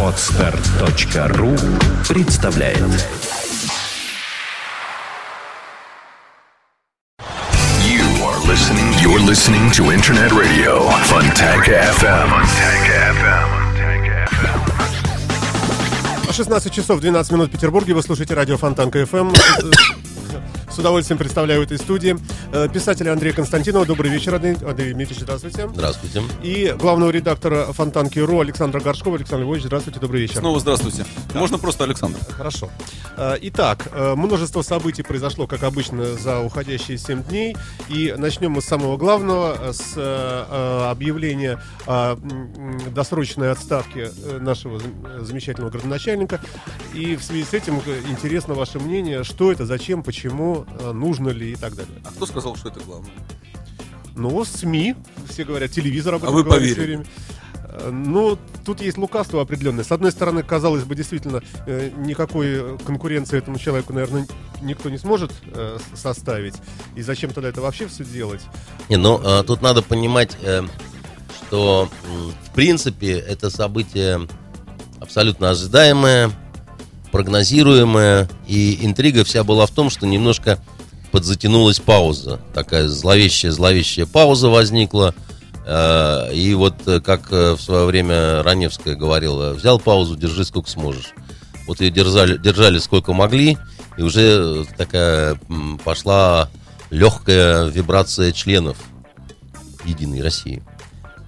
[0.00, 1.56] Отстар.ру
[2.08, 2.78] представляет
[7.82, 8.94] You are listening.
[9.02, 12.28] You're listening to Internet Radio Funtank FM.
[12.30, 12.86] Funtank
[13.18, 13.64] FM.
[16.32, 17.94] 16 часов 12 минут в Петербурге.
[17.94, 19.32] Вы слушаете радио Фонтанка ФМ.
[20.74, 22.16] С удовольствием представляю этой студии
[22.52, 23.86] э, писателя Андрея Константинова.
[23.86, 25.68] Добрый вечер, Андрей, Андрей Дмитриевич, здравствуйте.
[25.68, 26.22] Здравствуйте.
[26.42, 29.16] И главного редактора Фонтанки.ру Александра Горшкова.
[29.16, 30.38] Александр Львович, здравствуйте, добрый вечер.
[30.38, 31.04] Снова здравствуйте.
[31.32, 32.18] Можно просто Александр.
[32.28, 32.70] Хорошо.
[33.16, 37.56] Э, Итак, э, множество событий произошло, как обычно, за уходящие 7 дней.
[37.88, 39.94] И начнем мы с самого главного, с
[40.90, 42.16] объявления о
[42.92, 44.10] досрочной отставке
[44.40, 46.40] нашего зам- замечательного градоначальника.
[46.94, 51.52] И в связи с этим интересно ваше мнение, что это, зачем, почему, э, нужно ли
[51.52, 51.94] и так далее.
[52.04, 53.10] А кто сказал, что это главное?
[54.16, 54.94] Ну, СМИ,
[55.28, 56.74] все говорят, телевизор об А этом вы говорит поверили?
[56.74, 57.04] всё время.
[57.86, 59.82] Э, Ну, тут есть лукавство определенное.
[59.84, 64.26] С одной стороны, казалось бы, действительно, э, никакой конкуренции этому человеку, наверное,
[64.62, 65.32] никто не сможет
[65.94, 66.54] составить.
[66.94, 68.42] И зачем тогда это вообще все делать?
[68.88, 70.36] Не, ну, э, тут надо понимать,
[71.46, 71.88] что,
[72.48, 74.20] в принципе, это событие
[75.00, 76.30] абсолютно ожидаемое,
[77.14, 80.58] прогнозируемое, и интрига вся была в том, что немножко
[81.12, 82.40] подзатянулась пауза.
[82.52, 85.14] Такая зловещая-зловещая пауза возникла.
[85.64, 90.68] Э, И вот, э, как э, в свое время Раневская говорила, взял паузу, держи сколько
[90.68, 91.14] сможешь.
[91.68, 93.58] Вот ее держали, держали сколько могли,
[93.96, 95.38] и уже такая
[95.84, 96.50] пошла
[96.90, 98.76] легкая вибрация членов
[99.84, 100.64] Единой России.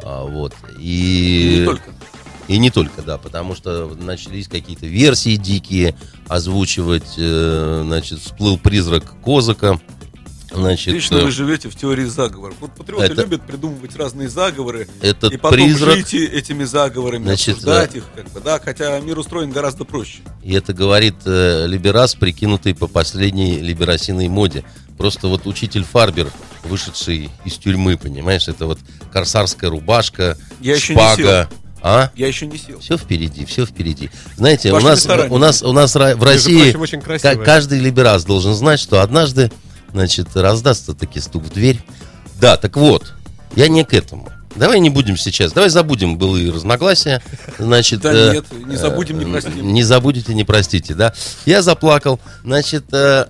[0.02, 0.52] А, вот.
[0.80, 1.90] И, Не только.
[2.48, 5.96] И не только, да, потому что начались какие-то версии дикие
[6.28, 7.14] озвучивать.
[7.16, 9.80] э, значит, всплыл призрак Козака.
[10.52, 12.54] Значит, Лично э, вы живете в теории заговоров.
[12.60, 14.88] Вот патриоты Это- любят придумывать разные заговоры.
[15.02, 17.98] этот и потом призрак, жить этими заговорами, Значит, обсуждать да.
[17.98, 20.18] их, как бы, да, хотя мир устроен гораздо проще.
[20.44, 24.64] и это говорит э, Либерас, прикинутый по последней либерасиной моде.
[24.96, 26.30] Просто вот учитель Фарбер,
[26.64, 28.78] вышедший из тюрьмы, понимаешь, это вот
[29.12, 31.50] корсарская рубашка, Я еще не шпага.
[31.82, 32.10] А?
[32.16, 32.80] Я еще не сел.
[32.80, 34.10] Все впереди, все впереди.
[34.36, 38.80] Знаете, у нас, у нас, у нас в России прочим, очень каждый либерас должен знать,
[38.80, 39.52] что однажды,
[39.92, 41.80] значит, раздастся таки стук в дверь.
[42.40, 43.14] Да, так вот,
[43.54, 44.28] я не к этому.
[44.56, 47.22] Давай не будем сейчас, давай забудем былые разногласия.
[47.58, 49.72] Значит, Да э, нет, не забудем, не э, простим.
[49.72, 51.12] Не забудете, не простите, да.
[51.44, 52.18] Я заплакал.
[52.42, 53.26] Значит, э,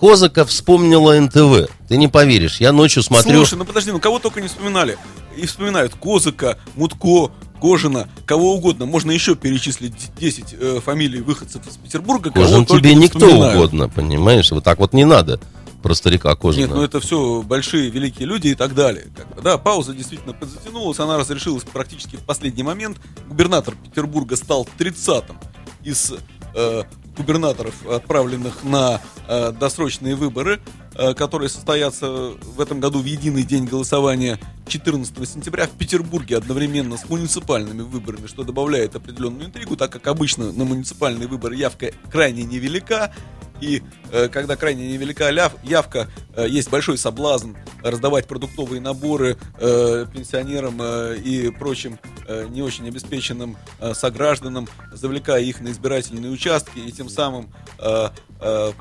[0.00, 1.70] Козака вспомнила НТВ.
[1.88, 3.36] Ты не поверишь, я ночью смотрю...
[3.36, 4.96] Слушай, ну подожди, ну кого только не вспоминали.
[5.36, 7.30] И вспоминают Козыка, Мутко,
[7.62, 8.86] Кожина, кого угодно.
[8.86, 12.32] Можно еще перечислить 10 э, фамилий выходцев из Петербурга.
[12.32, 14.50] Кожан только тебе никто угодно, понимаешь?
[14.50, 15.38] Вот так вот не надо
[15.80, 16.62] про старика Кожина.
[16.62, 19.06] Нет, ну это все большие, великие люди и так далее.
[19.16, 22.98] Как бы, да, пауза действительно подзатянулась, она разрешилась практически в последний момент.
[23.28, 25.38] Губернатор Петербурга стал 30-м
[25.84, 26.14] из
[26.56, 26.82] э,
[27.16, 30.60] губернаторов, отправленных на э, досрочные выборы,
[30.94, 36.96] э, которые состоятся в этом году в единый день голосования 14 сентября в Петербурге одновременно
[36.96, 42.44] с муниципальными выборами, что добавляет определенную интригу, так как обычно на муниципальные выборы явка крайне
[42.44, 43.14] невелика,
[43.62, 47.52] и э, когда крайне невелика ляв- явка, э, есть большой соблазн
[47.82, 55.42] раздавать продуктовые наборы э, пенсионерам э, и прочим э, не очень обеспеченным э, согражданам, завлекая
[55.42, 58.08] их на избирательные участки и тем самым э,
[58.40, 58.72] э,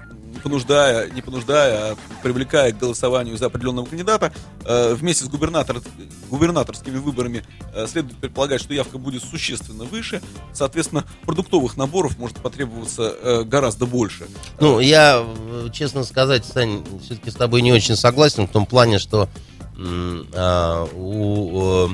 [0.44, 4.34] понуждая, не понуждая, а привлекая к голосованию за определенного кандидата,
[4.66, 5.82] э, вместе с губернатор,
[6.30, 7.44] губернаторскими выборами
[7.74, 10.22] э, следует предполагать, что явка будет существенно выше,
[10.54, 14.28] соответственно, продуктовых наборов может потребоваться э, гораздо больше.
[14.60, 19.00] Ну, я, э, честно сказать, Сань, все-таки с тобой не очень согласен в том плане,
[19.00, 19.28] что
[20.36, 21.90] а, у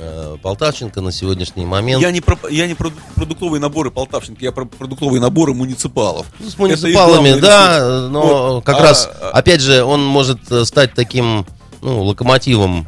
[0.00, 4.52] э, Полтавченко на сегодняшний момент Я не про, я не про продуктовые наборы Полтавченко, я
[4.52, 6.26] про продуктовые наборы муниципалов.
[6.38, 8.10] Ну, с муниципалами, да, ресурс.
[8.12, 8.64] но Вот.
[8.64, 11.46] как А, раз, а- опять же, он может э, стать таким,
[11.80, 12.86] ну, локомотивом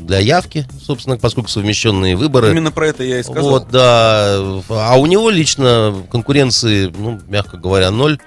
[0.00, 2.50] для явки, собственно, поскольку совмещенные выборы.
[2.50, 3.50] Именно про это я и сказал.
[3.50, 4.36] Вот, да.
[4.70, 8.18] А у него лично конкуренции, ну, мягко говоря, ноль.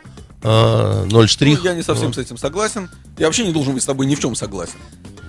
[0.44, 1.64] а, Ноль Ну, штрих.
[1.64, 2.16] я не совсем Вот.
[2.16, 2.90] с этим согласен.
[3.18, 4.76] Я вообще не должен быть с тобой ни в чем согласен.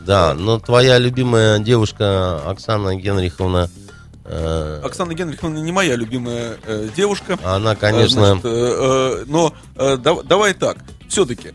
[0.06, 3.70] Да, но твоя любимая девушка Оксана Генриховна,
[4.24, 7.38] э, Оксана Генриховна не моя любимая э, девушка.
[7.44, 10.78] она, конечно, Значит, э, э, но э, да- давай так.
[11.08, 11.52] Все-таки,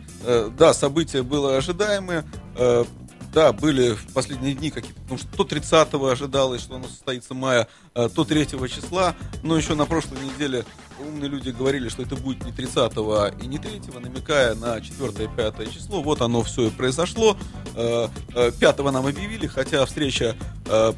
[0.58, 2.24] да, событие было ожидаемое.
[2.56, 2.86] э,
[3.34, 7.68] да, были в последние дни какие-то, потому что то 30-го ожидалось, что оно состоится мая,
[7.96, 10.66] э, то 3 числа, но еще на прошлой неделе
[11.00, 16.02] умные люди говорили, что это будет не 30-го и не 3 намекая на 4-5 число.
[16.02, 17.38] Вот оно все и произошло.
[17.76, 20.36] Э, э, 5 нам объявили, хотя встреча
[20.66, 20.94] э,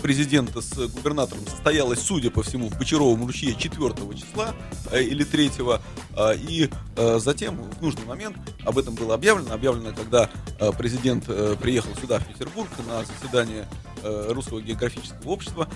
[0.00, 4.54] президента с губернатором состоялась, судя по всему, в Бочаровом ручье 4 числа
[4.90, 9.92] э, или 3 э, и э, затем в нужный момент об этом было объявлено, объявлено,
[9.94, 10.30] когда
[10.78, 11.24] президент
[11.60, 13.66] приехал сюда, в Петербург, на заседание
[14.02, 15.68] Русского географического общества,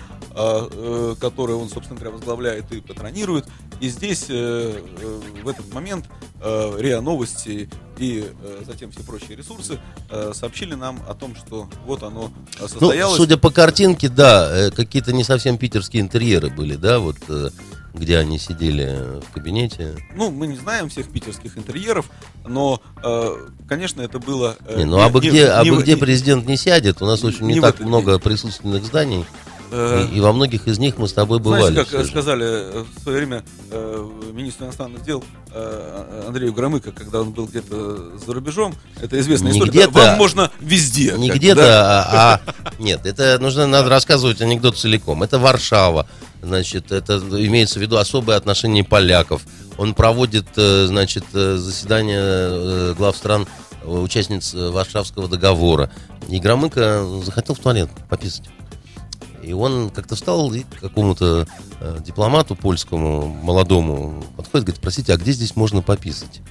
[1.19, 3.47] которое он, собственно говоря, возглавляет и патронирует.
[3.79, 6.05] И здесь в этот момент
[6.41, 12.03] РИА Новости и э, затем все прочие ресурсы э, сообщили нам о том, что вот
[12.03, 13.17] оно э, Ну, состоялось.
[13.17, 17.49] судя по картинке, да, э, какие-то не совсем питерские интерьеры были, да, вот э,
[17.93, 19.95] где они сидели в кабинете.
[20.15, 22.09] Ну, мы не знаем всех питерских интерьеров,
[22.45, 24.57] но, э, конечно, это было...
[24.67, 27.23] э, Не, ну а бы не- где, а бы где президент не сядет, у нас
[27.23, 29.25] очень не, не так много присутственных зданий,
[29.71, 31.71] и, и во многих из них мы с тобой бывали.
[31.73, 35.23] Знаете, как э, сказали э, в свое время э, министру иностранных дел
[35.53, 39.71] э, Андрею Громыко, когда он был где-то за рубежом, это известная Не история.
[39.71, 41.13] где-то, Вам можно везде.
[41.17, 42.03] Не где-то, да.
[42.11, 45.23] а, а- нет, это нужно надо рассказывать анекдот целиком.
[45.23, 46.07] Это Варшава,
[46.41, 49.41] значит, это имеется в виду особое отношение поляков.
[49.77, 53.45] Он проводит, э, значит, э, заседание э, глав стран
[53.83, 55.91] э, участниц э, Варшавского договора.
[56.29, 58.45] И Громыко захотел в туалет пописать.
[59.45, 61.47] И он как-то встал и к какому-то
[61.79, 66.41] э, дипломату польскому, молодому, подходит, говорит, простите, а где здесь можно пописать?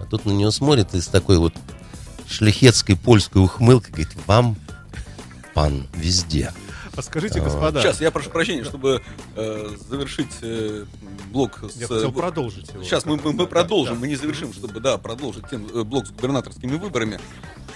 [0.00, 1.54] А тот на него смотрит и с такой вот
[2.26, 4.56] шляхетской польской ухмылкой говорит, вам,
[5.54, 6.52] пан, везде.
[6.96, 9.02] А скажите, господа, Сейчас, я прошу прощения, чтобы
[9.36, 10.84] э, завершить э,
[11.30, 11.76] блок с...
[11.76, 12.82] я хотел продолжить его.
[12.82, 14.00] Сейчас мы, мы- мы продолжим, да.
[14.00, 17.18] мы не завершим, чтобы, да, продолжить тем, э, блок с губернаторскими выборами.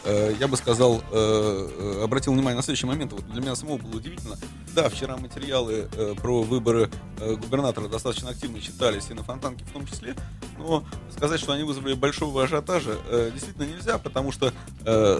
[0.07, 3.13] Э, я бы сказал, э, э, обратил внимание на следующий момент.
[3.13, 4.37] Вот для меня самого было удивительно.
[4.75, 5.89] Да, вчера материалы
[6.21, 10.15] про выборы губернатора достаточно активно читались и на Фонтанке в том числе.
[10.59, 12.99] Но сказать, что они вызвали большого ажиотажа,
[13.33, 14.53] действительно нельзя, потому что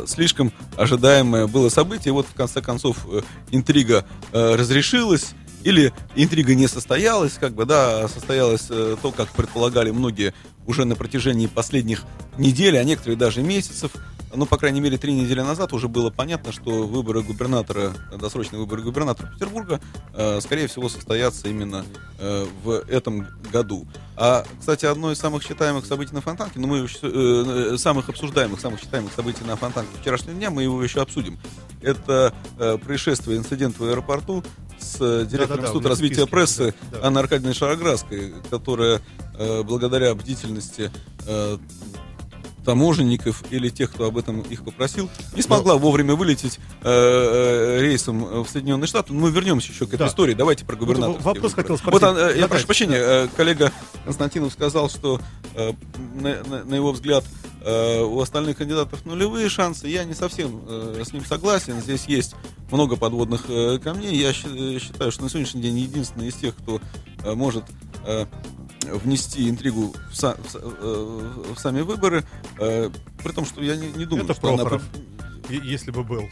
[0.07, 2.13] слишком ожидаемое было событие.
[2.13, 3.07] Вот в конце концов
[3.51, 5.35] интрига разрешилась.
[5.65, 10.33] Или интрига не состоялась, как бы, да, а состоялось э, то, как предполагали многие
[10.65, 12.05] уже на протяжении последних
[12.39, 13.91] недель, а некоторые даже месяцев.
[14.35, 18.83] Ну, по крайней мере, три недели назад уже было понятно, что выборы губернатора, досрочные выборы
[18.83, 19.81] губернатора Петербурга,
[20.15, 21.85] э, скорее всего, состоятся именно
[22.19, 23.87] э, в этом году.
[24.17, 28.09] А, кстати, одно из самых читаемых событий на Фонтанке, ну, мы еще, э, э, самых
[28.09, 31.39] обсуждаемых, самых читаемых событий на Фонтанке вчерашнего дня, мы его еще обсудим.
[31.81, 34.43] Это э, происшествие, инцидент в аэропорту
[34.79, 37.07] с э, директором Да-да-да, Института в развития списке, прессы да, да.
[37.07, 39.01] Анной Аркадьевной Шароградской, которая
[39.39, 40.91] э, благодаря бдительности
[41.27, 41.59] э,
[42.67, 48.43] таможенников или тех, кто об этом их попросил, не смогла вовремя вылететь э, э, рейсом
[48.45, 49.15] в Соединенные Штаты.
[49.15, 50.07] Но мы вернемся еще к этой Да.
[50.09, 50.35] истории.
[50.35, 51.23] Давайте про губернатора.
[51.23, 52.03] вопрос хотел Вот, спросить.
[52.03, 53.73] а, э, я Да, прошу прощения, э, коллега
[54.05, 55.21] Константинов сказал, что
[55.55, 55.73] э,
[56.21, 57.25] на, на- на его взгляд
[57.65, 59.89] э, у остальных кандидатов нулевые шансы.
[59.89, 61.81] Я не совсем э, с ним согласен.
[61.81, 62.35] Здесь есть
[62.71, 64.15] много подводных э, камней.
[64.17, 66.81] Я э, считаю, что на сегодняшний день единственный из тех, кто
[67.25, 67.65] э, может
[68.05, 68.27] э,
[68.85, 72.25] внести интригу в, са- в э, в сами выборы,
[72.59, 72.91] э,
[73.23, 74.59] при том, что я не, не думаю, Это что она...
[74.65, 74.83] Прохоров.
[75.49, 76.25] Е- Если бы был.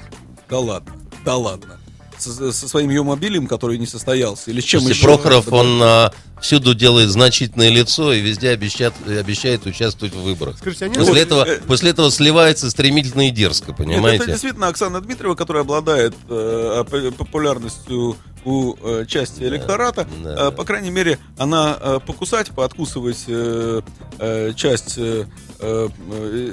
[0.49, 0.95] Да ладно,
[1.25, 1.81] да ладно.
[2.17, 5.09] Со, со своим ее мобилем, который не состоялся, или с чем Слушайте, еще?
[5.17, 10.59] Прохоров, он а, всюду делает значительное лицо и везде обещает, обещает участвовать в выборах.
[10.59, 10.95] Скажите, они...
[10.97, 14.23] Ну, После вот, этого, э, после этого сливается стремительно и дерзко, Нет, понимаете?
[14.23, 16.85] это действительно Оксана Дмитриева, которая обладает э,
[17.19, 20.07] популярностью у э, части электората.
[20.23, 20.51] да, Э, да.
[20.51, 23.81] По крайней мере, она э, покусать, пооткусывать э,
[24.19, 25.25] э, часть э,
[25.61, 25.89] э,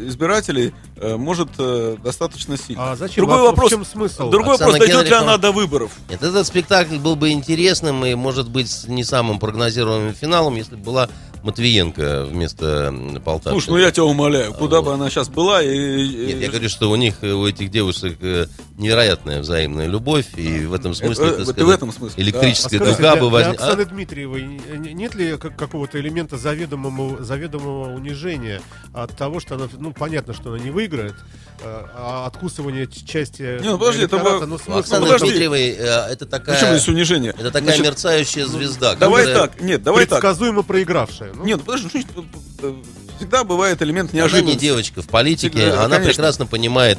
[0.07, 2.91] избирателей э, может э, достаточно сильно.
[2.91, 3.17] А зачем?
[3.25, 4.29] Другой А в вопрос, чем смысл?
[4.29, 5.91] другой Оксана вопрос, дойдет ли она до выборов?
[6.09, 10.75] Нет, этот спектакль был бы интересным и, может быть, с не самым прогнозируемым финалом, если
[10.75, 11.09] бы была
[11.43, 12.93] Матвиенко вместо
[13.25, 13.55] Полтавки.
[13.55, 14.85] Слушай, ну я тебя умоляю, куда Вот.
[14.85, 16.27] бы она сейчас была и...
[16.27, 18.45] Нет, я говорю, что у них, э, у этих девушек э,
[18.81, 22.21] невероятная взаимная любовь, и в этом смысле, Э, так э, сказать, в этом смысле, да.
[22.21, 23.65] А электрическая скажите, дуга для, бы возникла.
[23.65, 28.61] Оксаны Дмитриевой н- нет ли как- какого-то элемента заведомого, заведомого унижения
[28.93, 31.13] от того, что она, ну, понятно, что она не выиграет,
[31.61, 31.63] э,
[31.95, 35.27] а откусывание части Не, ну, подожди, это ну, смысл в этом- подожди.
[35.27, 37.31] Дмитриевой э, это такая, здесь унижение?
[37.31, 38.95] это такая Значит, мерцающая звезда.
[38.95, 40.19] Давай которая- так, нет, давай так.
[40.21, 41.33] предсказуемо проигравшая.
[41.33, 42.25] Ну, Нет, ну подожди, ну,
[42.63, 42.73] э,
[43.17, 44.59] всегда бывает элемент Она не неожиданности.
[44.59, 46.07] девочка в политике, Всегда, она конечно.
[46.13, 46.97] прекрасно понимает.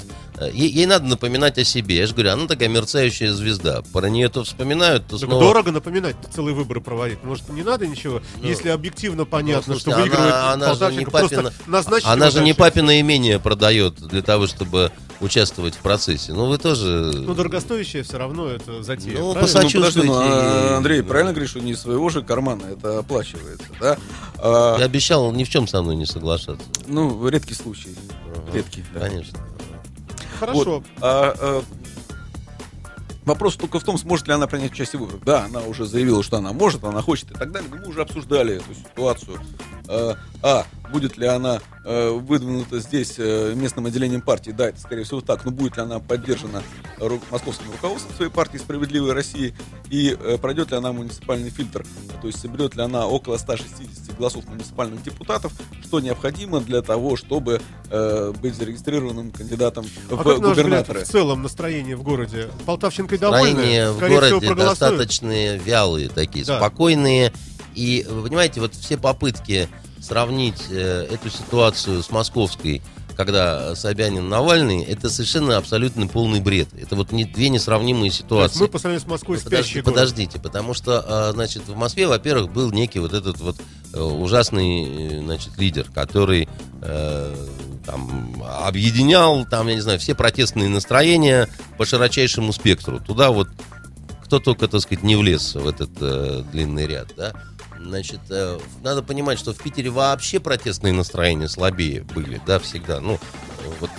[0.49, 1.97] Э, Ей, ей надо напоминать о себе.
[1.97, 3.83] Я же говорю, она такая мерцающая звезда.
[3.93, 5.45] Про нее то вспоминают, то так снова...
[5.45, 7.23] дорого напоминать целые выборы проводить.
[7.25, 10.95] Может, не надо ничего, Ну, если объективно понятно, ну, что слушайте, выигрывает она- она же
[10.97, 11.53] не папина-
[12.05, 16.33] Она же не папиное имение продает для того, чтобы участвовать в процессе.
[16.33, 17.13] Ну, вы тоже...
[17.15, 19.19] Ну, дорогостоящее все равно это затея.
[19.19, 19.63] Ну, правильно?
[19.63, 22.99] Ну, подожди, ну, а, и- Андрей правильно говорит, что не из своего же кармана это
[22.99, 23.99] оплачивается, да?
[24.39, 26.65] А, Я обещал ни в чем со мной не соглашаться.
[26.89, 27.95] Ну, редкий случай.
[28.53, 29.01] Редкий, да.
[29.01, 29.39] Конечно.
[30.47, 30.79] Хорошо.
[30.79, 30.85] Вот.
[31.01, 31.63] А, а,
[33.25, 35.23] Вопрос только в том, сможет ли она принять участие в выборах.
[35.25, 37.71] Да, она уже заявила, что она может, она хочет и так далее.
[37.71, 39.39] Но мы уже обсуждали эту ситуацию.
[39.93, 44.51] Э, А, будет ли она э, выдвинута здесь э, местным отделением партии?
[44.51, 45.45] Да, это скорее всего так.
[45.45, 46.65] Но будет ли она поддержана
[46.99, 49.55] ру- московским руководством своей партии «Справедливой России»?
[49.91, 51.87] И э, пройдет ли она муниципальный фильтр?
[52.21, 55.53] То есть соберет ли она около 160 голосов муниципальных депутатов,
[55.85, 60.57] что необходимо для того, чтобы э, быть зарегистрированным кандидатом А в как, на ваш взгляд,
[60.57, 61.05] губернаторы?
[61.05, 62.49] в целом настроение в городе?
[62.67, 63.51] Полтавченко довольны?
[63.55, 64.79] Настроения в всего, городе проголосуют?
[64.81, 66.57] достаточно вялые такие, Да.
[66.59, 67.33] спокойные.
[67.75, 69.67] И, вы понимаете, вот все попытки
[70.03, 72.83] сравнить э, эту ситуацию с московской,
[73.17, 76.69] когда Собянин Навальный, это совершенно абсолютно полный бред.
[76.79, 78.59] Это вот не, две несравнимые ситуации.
[78.59, 79.85] мы по сравнению с Москвой подожди- город.
[79.95, 83.57] подождите, потому что, а, значит, в Москве, во-первых, был некий вот этот вот
[83.93, 86.49] э, ужасный, э, значит, лидер, который
[86.81, 87.47] э,
[87.87, 92.99] там объединял, там, я не знаю, все протестные настроения по широчайшему спектру.
[92.99, 93.49] Туда вот
[94.25, 97.35] кто только, так сказать, не влез в этот э, длинный ряд, да.
[97.85, 103.01] Значит, э, надо понимать, что в Питере вообще протестные настроения слабее были, да, всегда.
[103.01, 103.19] Ну, э,
[103.81, 103.91] вот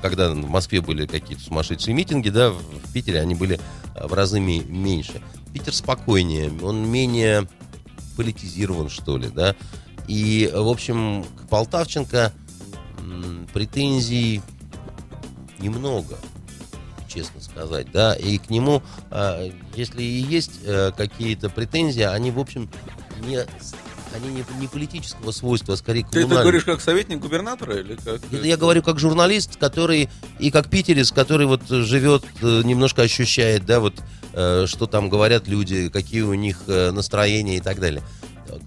[0.00, 3.58] когда в Москве были какие-то сумасшедшие митинги, да, в Питере они были
[3.94, 5.22] э, в разы ме- меньше.
[5.52, 7.48] Питер спокойнее, он менее
[8.16, 9.54] политизирован, что ли, да.
[10.08, 12.32] И, в общем, к Полтавченко
[13.52, 14.42] претензий
[15.58, 16.18] немного,
[17.08, 22.38] честно сказать, да, и к нему, а, если и есть э, какие-то претензии, они, в
[22.38, 22.68] общем,
[23.26, 23.46] не,
[24.14, 26.42] они не, не политического свойства, а скорее Ты это коммунального.
[26.42, 28.20] говоришь как советник губернатора или как...
[28.30, 33.64] Это я говорю как журналист, который и как питерец, который вот живет, э, немножко ощущает,
[33.64, 33.94] да, вот
[34.34, 38.02] э, что там говорят люди, какие у них э, настроения и так далее.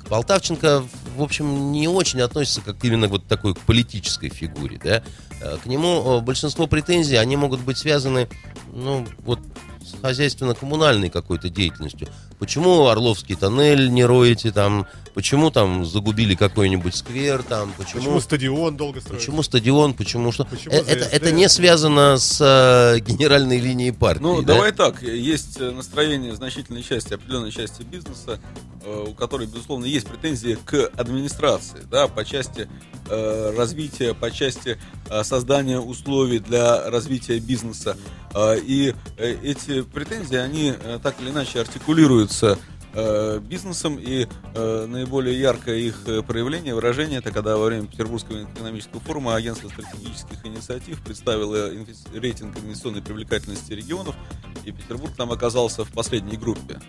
[0.09, 0.83] Полтавченко,
[1.15, 5.03] в общем, не очень относится как именно вот такой к политической фигуре, да.
[5.63, 8.27] К нему большинство претензий, они могут быть связаны,
[8.73, 9.39] ну, вот
[9.85, 12.07] с хозяйственно-коммунальной какой-то деятельностью.
[12.39, 14.87] Почему Орловский тоннель не роете там?
[15.13, 17.73] Почему там загубили какой-нибудь сквер там?
[17.77, 19.19] Почему стадион долго строили?
[19.19, 19.93] Почему стадион?
[19.93, 20.43] Почему что?
[20.45, 21.13] Почему Э, это, ЗСД?
[21.13, 24.21] это не связано с э, генеральной линией партии.
[24.21, 24.55] Ну, да?
[24.55, 28.39] давай так, есть э, настроение значительной части, определенной части бизнеса,
[28.83, 32.67] э, у которой, безусловно, есть претензии к администрации, да, по части
[33.09, 34.77] э, развития, по части
[35.09, 37.95] э, создания условий для развития бизнеса.
[38.33, 39.37] Э, и э,
[39.83, 42.57] претензии, они э, так или иначе артикулируются
[42.93, 48.43] э, бизнесом, и э, наиболее яркое их э, проявление, выражение, это когда во время Петербургского
[48.43, 54.15] экономического форума Агентство стратегических инициатив представило инвес- рейтинг инвестиционной привлекательности регионов,
[54.63, 56.79] и Петербург там оказался в последней группе.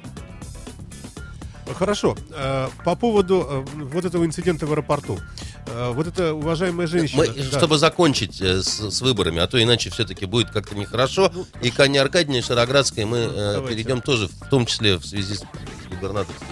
[1.75, 2.17] Хорошо.
[2.31, 5.19] Э, По поводу э, вот этого инцидента в аэропорту.
[5.67, 7.25] Э, Вот эта уважаемая женщина...
[7.27, 7.59] Мы, да.
[7.59, 11.31] Чтобы закончить с, с выборами, а то иначе все-таки будет как-то нехорошо.
[11.63, 13.69] и к Анне Аркадьевне Шароградской мы Ну, давайте.
[13.69, 15.43] перейдем тоже, в том числе в связи с,
[15.91, 16.49] губернаторскими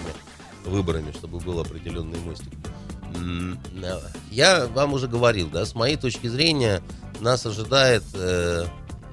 [0.65, 2.53] выборами, чтобы был определенный мостик.
[4.31, 6.83] Я вам уже говорил, да, с моей точки зрения,
[7.21, 8.67] нас ожидает э,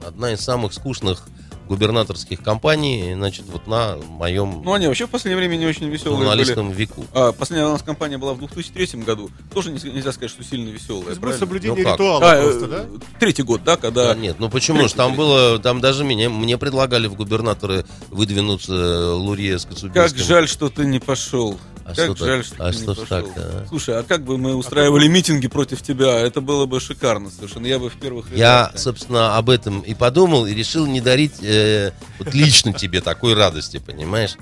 [0.05, 1.23] одна из самых скучных
[1.67, 6.17] губернаторских кампаний, значит, вот на моем Ну, они вообще в последнее время не очень веселые
[6.17, 6.27] были.
[6.27, 7.05] журналистском веку.
[7.13, 9.29] А, последняя у нас кампания была в 2003 году.
[9.53, 11.15] Тоже не- нельзя сказать, что сильно веселая.
[11.15, 11.39] правильно?
[11.39, 12.85] соблюдение Ну ритуала А, просто, э, да?
[13.19, 14.13] Третий год, да, когда...
[14.13, 18.73] Да нет, ну почему ж, там было, там даже меня, мне предлагали в губернаторы выдвинуться
[18.73, 21.57] э, Лурье с Как жаль, что ты не пошел.
[21.83, 22.27] А как что так?
[22.27, 23.05] жаль, что А ты что не пошел.
[23.07, 23.65] так-то, а?
[23.67, 26.19] Слушай, а как бы мы устраивали митинги против тебя?
[26.19, 27.65] Это было бы шикарно совершенно.
[27.65, 28.79] Я бы в первых Я, конечно.
[28.79, 33.77] собственно, об этом и подумал, и решил не дарить э, вот лично тебе такой радости,
[33.85, 34.35] понимаешь?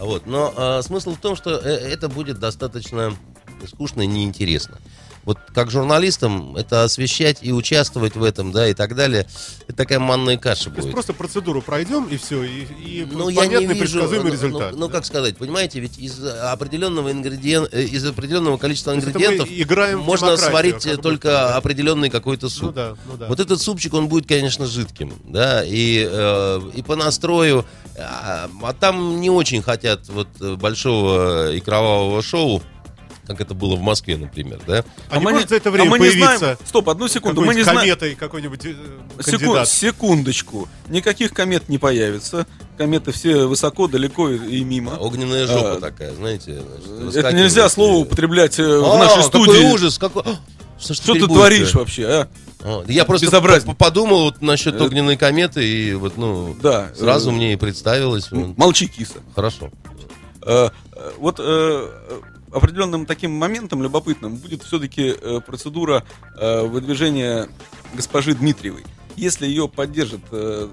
[0.00, 0.26] Вот.
[0.26, 3.16] Но а, смысл в том, что э, это будет достаточно
[3.68, 4.78] скучно и неинтересно.
[5.24, 9.26] Вот как журналистам это освещать и участвовать в этом, да, и так далее,
[9.68, 10.92] это такая манная каша То будет.
[10.92, 14.72] просто процедуру пройдем и все, и, и Ну, я не понятный вижу, предсказуемый ну, результат.
[14.72, 14.92] Ну, ну, да?
[14.94, 20.92] как сказать, понимаете, ведь из определенного ингредиента, из определенного количества ингредиентов играем можно сварить э,
[20.92, 21.56] будто, только да.
[21.56, 22.66] определенный какой-то суп.
[22.66, 23.26] Ну да, ну да.
[23.26, 27.66] Вот этот супчик, он будет, конечно, жидким, да, и, э, и по настрою,
[27.98, 32.62] а, а там не очень хотят вот э, большого и кровавого шоу,
[33.30, 34.84] как это было в Москве, например, да.
[35.08, 36.56] а, не мы может за это время а мы не знаем...
[36.64, 37.42] Стоп, одну секунду.
[37.42, 37.78] Мы не знаем...
[37.78, 38.74] кометой какой-нибудь э,
[39.20, 39.68] Секу- кандидат?
[39.68, 40.68] Секундочку.
[40.88, 42.44] Никаких комет не появится.
[42.76, 44.96] Кометы все высоко, далеко и, и мимо.
[44.98, 46.60] Огненная жопа А, такая, знаете.
[47.14, 49.72] Это нельзя и- слово употреблять э, в А, нашей какой студии.
[49.72, 50.24] ужас, какой...
[50.26, 50.36] А,
[50.80, 52.28] Что, Что ты творишь вообще, а?
[52.64, 53.74] А, Я просто Безобразней.
[53.74, 56.90] п- подумал вот насчет Э, огненной кометы и вот, ну, Да.
[56.98, 58.28] сразу э, мне и представилось.
[58.32, 59.18] Молчи, киса.
[59.36, 59.70] Хорошо.
[60.42, 61.88] Э, э, Вот э,
[62.52, 65.14] определенным таким моментом любопытным будет все-таки
[65.46, 66.04] процедура
[66.36, 67.48] э, выдвижения
[67.94, 68.84] госпожи Дмитриевой.
[69.16, 70.68] если ее поддержит э,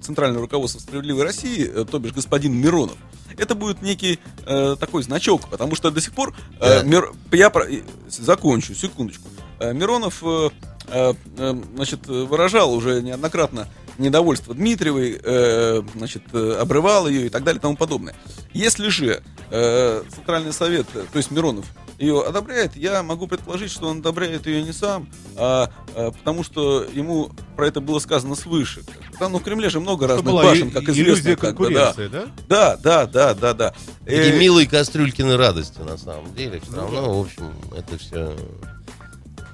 [0.00, 2.96] центральное руководство «Справедливой России», э, то бишь господин Миронов,
[3.36, 6.34] это будет некий э, такой значок, потому что до сих пор...
[6.60, 6.82] э, Да.
[6.82, 9.28] Мир- я про- э, закончу, секундочку.
[9.60, 10.50] Э, Миронов э,
[10.88, 13.68] э, э, значит, э, выражал уже неоднократно
[13.98, 18.14] недовольство Дмитриевой, э, значит, э, обрывал ее и так далее и тому подобное.
[18.52, 21.66] Если же э, Центральный совет, э, то есть Миронов,
[21.98, 26.84] ее одобряет, я могу предположить, что он одобряет ее не сам, а, а потому что
[26.92, 28.82] ему про это было сказано свыше.
[29.18, 31.34] Там, ну, в Кремле же много Это разных была башен, и- как известно.
[31.34, 31.92] как бы, да.
[31.96, 32.26] да?
[32.48, 33.74] Да, да, да, да, да.
[34.04, 36.60] Такие Э, милые кастрюлькины радости, на самом деле.
[36.60, 38.36] Все Ну равно, в общем, это все...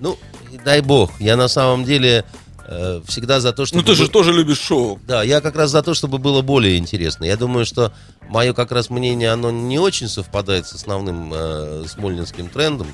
[0.00, 0.18] Ну,
[0.52, 1.12] и дай бог.
[1.20, 2.26] Я на самом деле
[2.66, 3.76] э, всегда за то, что...
[3.76, 5.00] Ну ты же тоже любишь шоу.
[5.06, 7.24] Да, я как раз за то, чтобы было более интересно.
[7.24, 7.92] Я думаю, что
[8.28, 12.88] мое как раз мнение, оно не очень совпадает с основным э, смольнинским трендом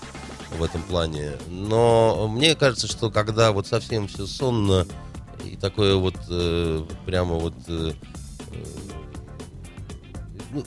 [0.58, 1.32] в этом плане.
[1.48, 4.86] Но мне кажется, что когда вот совсем все сонно
[5.44, 7.54] и такое вот э, прямо вот...
[7.68, 7.92] э,
[8.52, 8.64] э,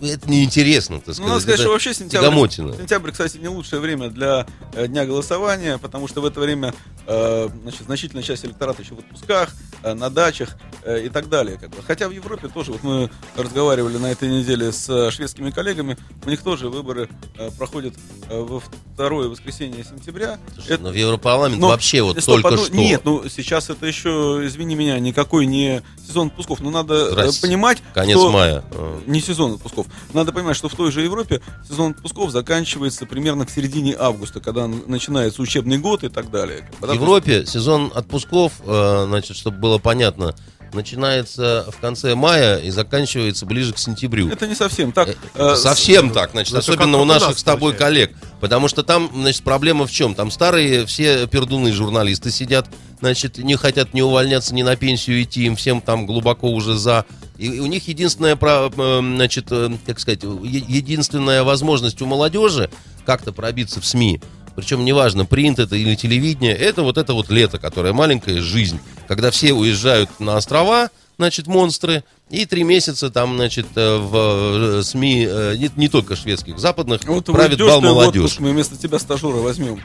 [0.02, 1.30] это неинтересно, так Ну, сказать.
[1.30, 2.76] надо сказать, Это что вообще сентябрь, тягомотина.
[2.76, 6.74] сентябрь, кстати, не лучшее время для э, дня голосования, потому что в это время
[7.08, 9.50] э, значит, значительная часть электората еще в отпусках,
[9.84, 11.58] э, на дачах э, и так далее.
[11.58, 11.78] Как бы.
[11.86, 16.30] Хотя в Европе тоже, вот мы разговаривали на этой неделе с э, шведскими коллегами, у
[16.30, 17.94] них тоже выборы э, проходят
[18.30, 18.62] э, во
[18.94, 20.40] второе воскресенье сентября.
[20.54, 22.74] Слушай, Это- но в Европарламент но- вообще вот Стоп, только одну- что.
[22.76, 26.62] Нет, ну сейчас это еще, извини меня, никакой не сезон отпусков.
[26.62, 27.42] Но надо э, Здрасте.
[27.42, 28.64] понимать, Конец что мая.
[29.08, 29.73] Не сезон отпусков.
[30.14, 34.68] Надо понимать, что в той же Европе сезон отпусков заканчивается примерно в середине августа, когда
[34.68, 36.70] начинается учебный год и так далее.
[36.80, 40.36] В Европе сезон отпусков, э, значит, чтобы было понятно,
[40.74, 44.30] начинается в конце мая и заканчивается ближе к сентябрю.
[44.30, 45.10] Это не совсем так.
[45.10, 47.86] Э, Э, Совсем так, значит, это особенно у наших с тобой получается.
[47.86, 48.16] коллег.
[48.40, 50.16] Потому что там, значит, проблема в чем?
[50.16, 52.68] Там старые все пердуны журналисты сидят,
[53.00, 57.06] значит, не хотят ни увольняться, ни на пенсию идти, им всем там глубоко уже за.
[57.38, 59.50] И у них единственная, э, значит,
[59.86, 62.70] как сказать, единственная возможность у молодежи
[63.06, 64.22] как-то пробиться в СМИ,
[64.56, 69.32] причем неважно, принт это или телевидение, это вот это вот лето, которое маленькая жизнь, когда
[69.32, 75.28] все уезжают на острова, значит, монстры, и три месяца там, значит, э, в э, СМИ,
[75.30, 78.24] э, не, не только шведских, западных, Вот правит бал молодежь.
[78.24, 79.80] отпуск, мы вместо тебя стажера возьмем.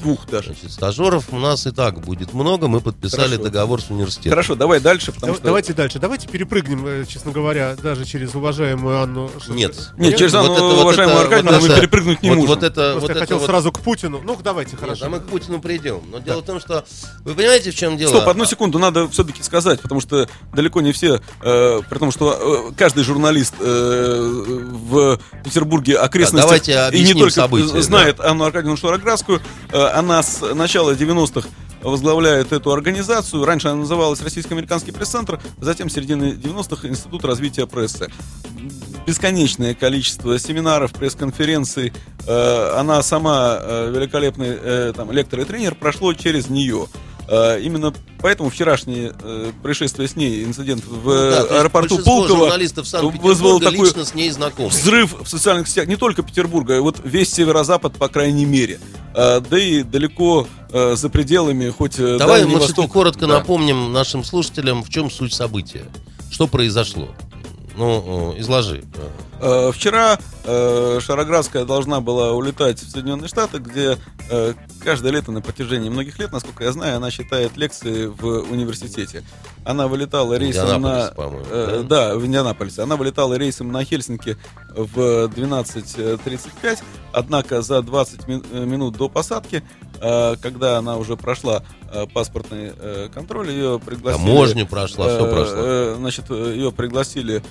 [0.00, 0.52] Двух даже.
[0.54, 3.42] Значит, стажеров у нас и так будет много, мы подписали Хорошо.
[3.42, 4.30] договор с университетом.
[4.30, 5.46] Хорошо, давай дальше, потому Дав- что...
[5.46, 5.98] Давайте дальше.
[5.98, 9.28] Давайте перепрыгнем, честно говоря, даже через уважаемую Анну.
[9.48, 9.74] Нет.
[9.96, 12.36] Нет, через Вот Анну это- вот уважаемую это- Аркадьевну вот мы это- перепрыгнуть не вот,
[12.36, 12.48] можем.
[12.54, 14.20] Вот это, Просто вот я это хотел вот- сразу к Путину.
[14.22, 15.06] Ну, давайте, Нет, хорошо.
[15.06, 16.00] а мы к Путину придем.
[16.12, 16.84] Но дело в том, что
[17.24, 18.10] вы понимаете, в чем дело?
[18.10, 22.68] Стоп, одну секунду, надо все-таки сказать, потому что далеко не все, э, при том, что
[22.70, 28.76] э, каждый журналист э, в Петербурге окрестностях давайте и не только события, знает Анну Аркадьевну
[28.76, 29.40] Шароградскую,
[29.72, 31.48] э, она с начала 90-х
[31.82, 33.44] возглавляет эту организацию.
[33.44, 38.08] Раньше она называлась Российско-американский пресс-центр, затем в середине 90-х Институт развития прессы.
[39.06, 41.92] Бесконечное количество семинаров, пресс-конференций.
[42.26, 46.88] Э, она сама великолепный там, лектор и тренер, прошло через нее.
[47.28, 52.50] Э, Именно поэтому вчерашнее э, происшествие с ней, инцидент в Ну да, э, аэропорту Пулково,
[53.20, 53.92] вызвал такой
[54.68, 58.80] взрыв в социальных сетях не только Петербурга, а вот весь северо-запад, по крайней мере.
[59.14, 62.92] Да и далеко за пределами, хоть Давай мы все-таки Восток.
[62.92, 63.38] коротко Да.
[63.38, 65.84] напомним нашим слушателям, в чем суть события.
[66.30, 67.08] Что произошло?
[67.78, 68.82] Ну, э, изложи.
[69.40, 73.96] Э, Вчера э, Шароградская должна была улетать в Соединенные Штаты, где
[74.30, 79.22] э, каждое лето на протяжении многих лет, насколько я знаю, она читает лекции в университете.
[79.64, 81.12] Она вылетала рейсом на...
[81.16, 82.82] Э, да, в Индианаполисе.
[82.82, 84.36] Она вылетала рейсом на Хельсинки
[84.74, 86.82] в 12.35,
[87.18, 89.62] однако за 20 ми- э, минут до посадки,
[90.00, 94.24] э, когда она уже прошла э, паспортный э, контроль, ее пригласили...
[94.26, 95.94] Таможню прошла, все прошло.
[95.96, 97.42] Значит, ее пригласили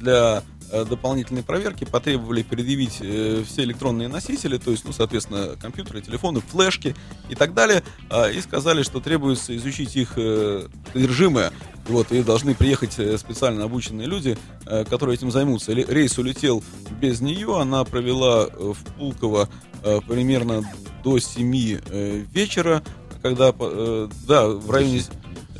[0.00, 0.42] для
[0.84, 6.94] дополнительной проверки, потребовали предъявить э, все электронные носители, то есть, ну, соответственно, компьютеры, телефоны, флешки
[7.28, 11.52] и так далее, а, и сказали, что требуется изучить их э, содержимое,
[11.86, 15.72] вот, и должны приехать э, специально обученные люди, э, которые этим займутся.
[15.72, 16.62] Рейс улетел
[17.00, 19.48] без нее, она провела э, в Пулково
[19.82, 20.62] э, примерно
[21.02, 22.82] до 7 э, вечера,
[23.22, 25.02] когда, э, да, в районе,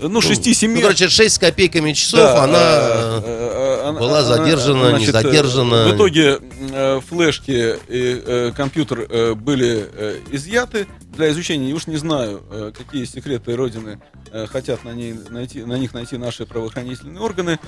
[0.03, 3.17] ну, 6-7 Ну, короче, 6 с копейками часов да, она...
[3.17, 3.61] она-
[3.99, 5.85] была она, задержана, не значит, э, задержана.
[5.89, 6.39] В итоге
[6.73, 9.87] э, флешки и э, компьютер э, были
[10.31, 11.71] изъяты для изучения.
[11.71, 12.43] И уж не знаю,
[12.77, 14.01] какие секреты Родины
[14.49, 17.59] хотят на, ней найти, на них найти наши правоохранительные органы.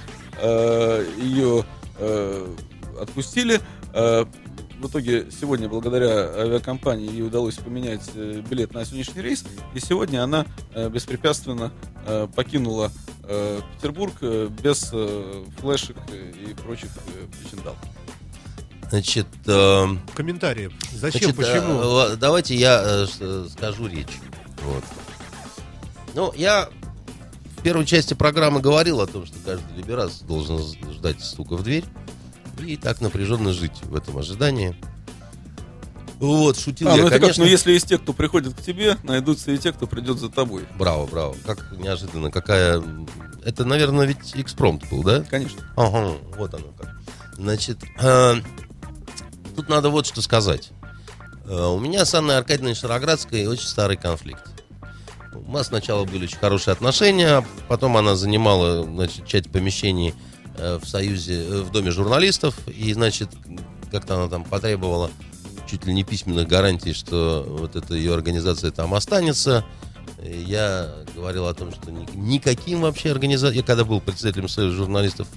[0.40, 1.64] Ее
[3.00, 3.60] отпустили.
[3.92, 9.44] В итоге сегодня, благодаря авиакомпании, ей удалось поменять билет на сегодняшний рейс.
[9.74, 10.46] И сегодня она
[10.90, 11.72] беспрепятственно
[12.06, 12.90] э, покинула
[13.24, 17.76] э, Петербург э, без э, флешек э, и прочих э, причиндал.
[18.90, 20.70] Значит, э, Комментарии.
[20.92, 21.80] Зачем, значит, почему?
[21.82, 24.20] э, давайте я э, с- скажу речь.
[24.64, 24.84] Вот.
[26.14, 26.68] Ну, я
[27.56, 30.58] в первой части программы говорил о том, что каждый либерас должен
[30.92, 31.84] ждать стука в дверь
[32.60, 34.76] и так напряженно жить в этом ожидании.
[36.22, 37.44] Вот, шутил А, я, ну это как, конечно.
[37.44, 40.68] ну если есть те, кто приходит к тебе, найдутся и те, кто придет за тобой.
[40.78, 41.34] Браво, браво.
[41.44, 42.80] Как неожиданно, какая...
[43.44, 45.24] Это, наверное, ведь экспромт был, да?
[45.28, 45.68] Конечно.
[45.76, 46.96] Ага, вот оно как.
[47.36, 48.34] Значит, э,
[49.56, 50.70] тут надо вот что сказать.
[51.46, 54.44] Э, у меня с Анной Аркадьевной Шароградской очень старый конфликт.
[55.34, 60.14] У нас сначала были очень хорошие отношения, а потом она занимала значит, часть помещений
[60.56, 63.30] э, в Союзе, э, в Доме журналистов, и, значит,
[63.90, 65.10] как-то она там потребовала
[65.72, 69.64] чуть ли не письменных гарантий, что вот эта ее организация там останется.
[70.22, 75.28] Я говорил о том, что ни- никаким вообще организациям, я когда был председателем Союза журналистов,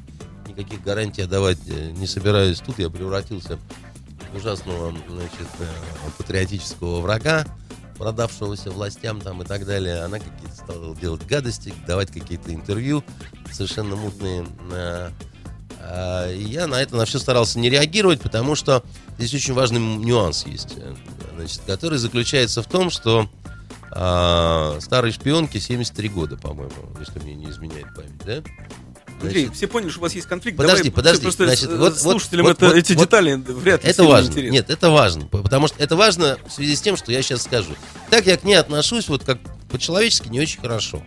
[0.45, 2.59] никаких гарантий давать э, не собираюсь.
[2.59, 3.57] Тут я превратился
[4.33, 5.65] в ужасного значит, э,
[6.17, 7.45] патриотического врага,
[7.97, 10.01] продавшегося властям там и так далее.
[10.03, 13.05] Она какие-то стала делать гадости, давать какие-то интервью
[13.53, 14.45] совершенно мутные.
[15.79, 18.83] э, я на это на все старался не реагировать, потому что
[19.17, 20.93] здесь очень важный нюанс есть, э,
[21.35, 23.29] значит, который заключается в том, что
[23.91, 28.43] а, старой шпионке 73 года, по-моему, если мне не изменяет память, да?
[29.21, 30.57] Андрей, Значит, все поняли, что у вас есть конфликт.
[30.57, 33.83] Подожди, Давай подожди, Просто значит, э, вот- слушателям вот- это, вот- эти вот- детали вряд
[33.85, 34.27] ли это важно.
[34.29, 34.51] интересны.
[34.53, 35.27] Нет, это важно.
[35.27, 37.71] Потому что это важно в связи с тем, что я сейчас скажу.
[38.09, 41.01] Так я к ней отношусь вот как по-человечески не очень хорошо.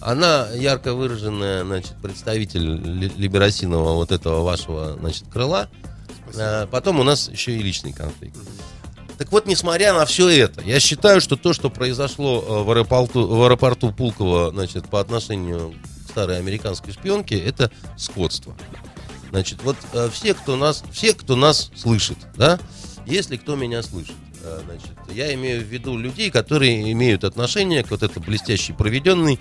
[0.00, 5.68] Она ярко выраженная, значит, представитель ли- либерасинового вот этого вашего, значит, крыла.
[6.38, 8.36] А, Потом у нас еще и личный конфликт.
[9.18, 13.26] Так вот, несмотря на все это, я считаю, что то, что произошло э, в аэропорту,
[13.26, 15.74] в аэропорту Пулково, значит, по отношению
[16.06, 18.56] к старой американской шпионке, это скотство.
[19.30, 22.58] Значит, вот э, все, кто нас, все, кто нас слышит, да,
[23.06, 24.16] если кто меня слышит,
[24.64, 29.38] значит, я имею в виду людей, которые имеют отношение к вот этой блестящей проведенной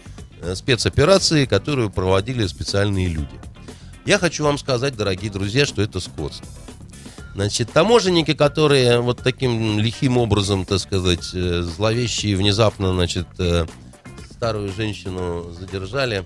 [0.54, 3.40] спецоперации, которую проводили специальные люди.
[4.06, 6.46] Я хочу вам сказать, дорогие друзья, что это скотство.
[7.36, 13.65] Значит, таможенники, которые вот таким лихим образом, так сказать, э, зловеще и внезапно, значит, э,
[14.32, 16.26] старую женщину задержали,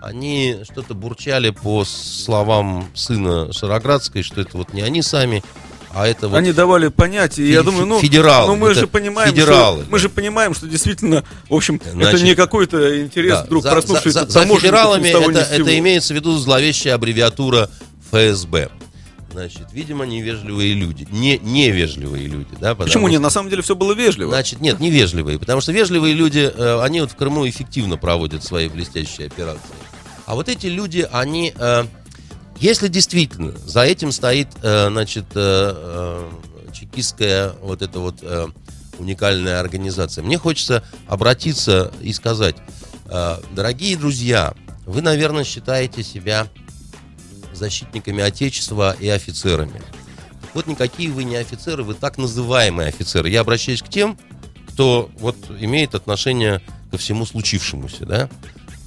[0.00, 5.42] они что-то бурчали по словам сына Шароградской, что это вот не они сами,
[5.92, 6.36] а это вот...
[6.36, 9.98] Они давали понять, и я думаю, ну, федералы, ну мы же понимаем, федералы, что, мы
[9.98, 10.02] да.
[10.02, 14.20] же понимаем, что действительно, в общем, Значит, это не какой-то интерес Да, вдруг за, проснувшийся
[14.20, 17.70] за- за- за федералами это, это имеется в виду зловещая аббревиатура
[18.10, 18.70] ФСБ.
[19.36, 21.06] Значит, видимо, невежливые люди.
[21.10, 22.74] Не, невежливые люди, да?
[22.74, 23.18] Почему не?
[23.18, 24.30] На самом деле все было вежливо.
[24.30, 28.70] Значит, нет, невежливые, потому что вежливые люди, э, они вот в Крыму эффективно проводят свои
[28.70, 29.60] блестящие операции.
[30.24, 31.84] А вот эти люди, они, э,
[32.60, 38.46] если действительно за этим стоит, э, значит, э, э, чекистская вот эта вот э,
[38.98, 42.56] уникальная организация, мне хочется обратиться и сказать,
[43.04, 44.54] э, дорогие друзья,
[44.86, 46.46] вы, наверное, считаете себя
[47.56, 49.82] защитниками Отечества и офицерами.
[50.54, 53.28] Вот никакие вы не офицеры, вы так называемые офицеры.
[53.28, 54.16] Я обращаюсь к тем,
[54.68, 58.30] кто вот имеет отношение ко всему случившемуся, да.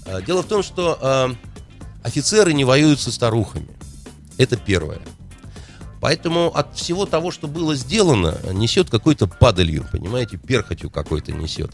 [0.06, 1.36] А, Дело в том, что а,
[2.04, 3.68] офицеры не воюют со старухами.
[4.38, 5.00] Это первое.
[6.02, 11.72] Поэтому от всего того, что было сделано, несет какой-то падалью, понимаете, перхотью какой-то несет.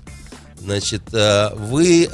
[0.59, 2.09] Значит, а, вы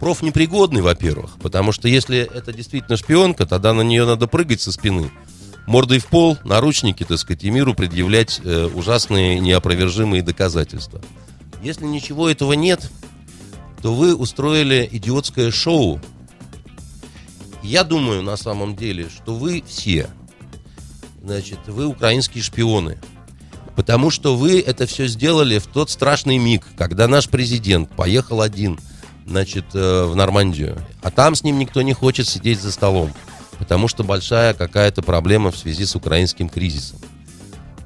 [0.00, 5.10] профнепригодный, во-первых, потому что если это действительно шпионка, тогда на нее надо прыгать со спины,
[5.66, 11.00] мордой в пол, наручники, так сказать, и миру предъявлять э, ужасные неопровержимые доказательства.
[11.62, 12.90] Если ничего этого нет,
[13.82, 16.00] то вы устроили идиотское шоу.
[17.62, 20.08] Я думаю, на самом деле, что вы все,
[21.22, 22.98] значит, вы украинские шпионы.
[23.74, 28.78] Потому что вы это все сделали в тот страшный миг, когда наш президент поехал один,
[29.26, 30.76] значит, э, в Нормандию.
[31.02, 33.12] А там с ним никто не хочет сидеть за столом.
[33.58, 36.98] Потому что большая какая-то проблема в связи с украинским кризисом.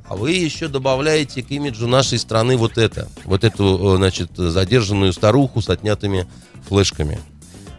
[0.09, 3.09] А вы еще добавляете к имиджу нашей страны вот это.
[3.25, 6.27] Вот эту, э, значит, задержанную старуху с отнятыми
[6.69, 7.19] флешками.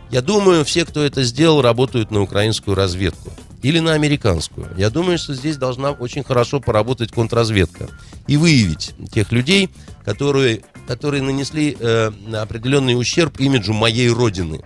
[0.10, 3.32] Я думаю, все, кто это сделал, работают на украинскую разведку.
[3.62, 4.68] Или на американскую.
[4.76, 7.90] Я думаю, что здесь должна очень хорошо поработать контрразведка.
[8.28, 9.70] И выявить тех людей,
[10.04, 14.60] которые, которые нанесли э, определенный ущерб имиджу моей родины.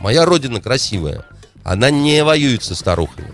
[0.00, 1.24] Моя родина красивая.
[1.62, 3.32] Она не воюет со старухами.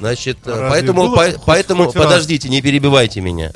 [0.00, 2.04] Значит, э, разве поэтому, по- хоть- поэтому хоть раз?
[2.04, 3.52] подождите, не перебивайте меня.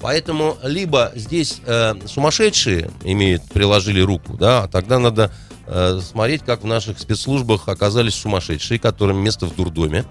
[0.00, 5.30] Поэтому либо здесь э, сумасшедшие имеют, приложили руку, да, а тогда надо
[5.66, 10.06] э, смотреть, как в наших спецслужбах оказались сумасшедшие, которым место в дурдоме.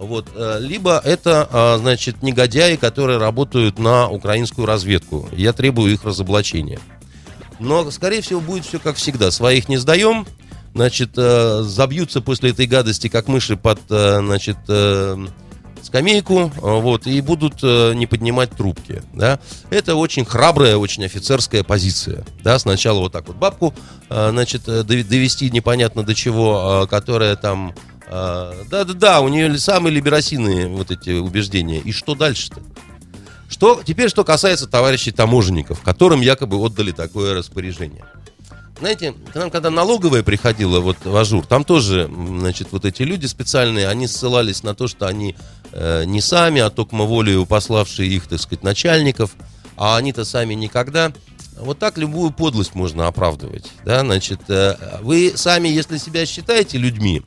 [0.00, 0.28] Вот.
[0.34, 5.28] э, Либо это, а, значит, негодяи, которые работают на украинскую разведку.
[5.30, 6.80] Я требую их разоблачения.
[7.58, 9.30] Но, скорее всего, будет все как всегда.
[9.30, 10.26] Своих не сдаем,
[10.74, 14.56] значит, э, забьются после этой гадости, как мыши под, э, значит,
[15.82, 19.38] скамейку, э, вот, и будут не поднимать трубки, да.
[19.68, 22.58] Это очень храбрая, очень офицерская позиция, да.
[22.58, 23.74] Сначала вот так вот бабку,
[24.08, 27.74] э, значит, довести непонятно до чего, которая там,
[28.10, 31.78] да-да-да, у нее самые либерасийные вот эти убеждения.
[31.78, 32.60] И что дальше-то?
[33.48, 38.04] Что, теперь, что касается товарищей таможенников, которым якобы отдали такое распоряжение.
[38.80, 43.26] Знаете, к нам когда налоговая приходила вот в Ажур, там тоже, значит, вот эти люди
[43.26, 45.36] специальные, они ссылались на то, что они
[45.72, 49.32] э, не сами, а только волею пославшие их, так сказать, начальников,
[49.76, 51.12] а они-то сами никогда.
[51.58, 57.22] Вот так любую подлость можно оправдывать, да, значит, э, вы сами, если себя считаете людьми,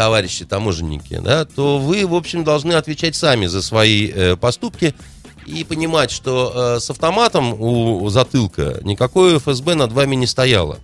[0.00, 4.94] товарищи таможенники, да, то вы, в общем, должны отвечать сами за свои э, поступки
[5.44, 10.78] и понимать, что э, с автоматом у затылка никакое ФСБ над вами не стояло.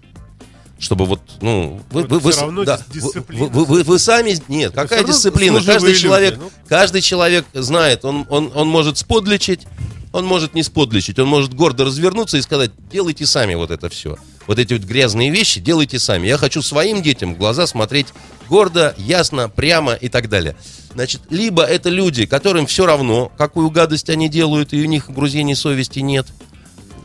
[0.79, 4.83] Чтобы вот, ну, вы, вы, вы, равно да, вы, вы- вы- вы сами, нет, Это
[4.83, 5.63] какая дисциплина?
[5.65, 6.51] Каждый люди, человек, ну.
[6.69, 9.67] каждый человек знает, он, он, он может сподличить,
[10.13, 14.19] он может не сподличить, он может гордо развернуться и сказать, делайте сами вот это все.
[14.47, 16.29] Вот эти вот грязные вещи делайте сами.
[16.29, 18.09] Я хочу своим детям в глаза смотреть
[18.49, 20.57] гордо, ясно, прямо и так далее.
[20.95, 25.57] Значит, либо это люди, которым все равно, какую гадость они делают, и у них грузения
[25.57, 26.27] совести нет.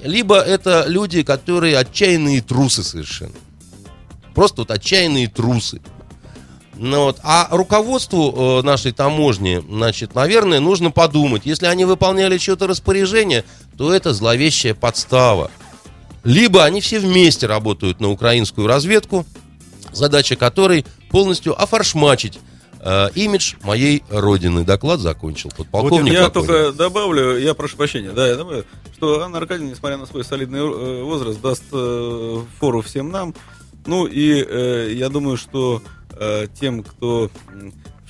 [0.04, 3.34] Либо это люди, которые отчаянные трусы совершенно.
[4.34, 5.82] Просто вот отчаянные трусы.
[6.76, 7.20] Ну вот.
[7.22, 13.44] А руководству э, нашей таможни, значит, наверное, нужно подумать, если они выполняли что-то распоряжение,
[13.78, 15.52] то это зловещая подстава.
[16.24, 19.26] Либо они все вместе работают на украинскую разведку,
[19.92, 22.40] задача которой полностью офаршмачить
[22.80, 24.64] э, имидж моей родины.
[24.64, 26.14] Доклад закончил подполковник.
[26.14, 26.48] Я Покойник.
[26.48, 30.60] только добавлю, я прошу прощения, да, я добавлю, что Анна Аркадьевна, несмотря на свой солидный
[30.60, 33.34] э, возраст, даст э, фору всем нам.
[33.86, 35.82] Ну и э, я думаю, что
[36.12, 37.32] э, тем, кто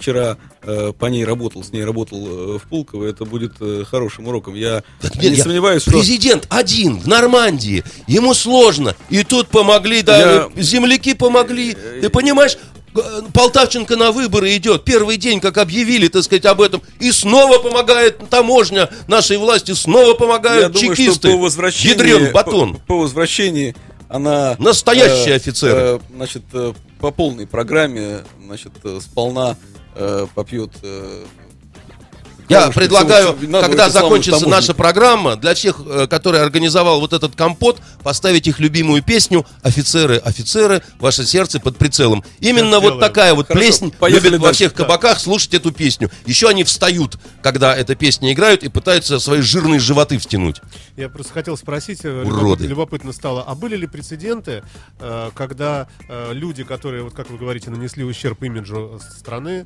[0.02, 2.18] вчера э, по ней работал, с ней работал
[2.56, 4.56] э, в Пулково, это будет э, хорошим уроком.
[4.56, 5.92] Я Так не нет, я- сомневаюсь, что...
[5.92, 11.76] Президент один в Нормандии, ему сложно, и тут помогли, да, Я- э, земляки помогли.
[12.02, 12.58] Ты понимаешь,
[12.96, 17.60] э, Полтавченко на выборы идет, первый день, как объявили, так сказать, об этом, и снова
[17.60, 21.30] помогает таможня нашей власти, снова Я помогают думаю, чекисты.
[21.30, 22.74] что по возвращении, Ядрен батон.
[22.74, 23.76] По, по возвращении
[24.12, 24.56] она...
[24.60, 25.80] Настоящие офицеры.
[25.80, 29.58] э, значит, э, по полной программе, значит, э, сполна
[29.96, 30.72] э, попьет...
[30.84, 31.26] э,
[32.50, 37.36] Я кровушки предлагаю, надо когда закончится наша программа, для всех, э, которые организовал вот этот
[37.36, 42.24] компот, поставить их любимую песню «Офицеры, офицеры, ваше сердце под прицелом».
[42.40, 43.00] Именно Сейчас вот сделаем.
[43.00, 44.56] такая вот Хорошо, плесень поехали любят во дальше.
[44.58, 46.10] всех кабаках слушать эту песню.
[46.26, 50.62] Еще они встают, когда эта песня играют, и пытаются свои жирные животы втянуть.
[50.98, 52.68] Я просто хотел спросить, э, Уроды.
[52.68, 54.64] любопытно, стало, а были ли прецеденты,
[55.00, 55.88] э, когда
[56.32, 59.66] люди, которые, вот как вы говорите, нанесли ущерб имиджу страны,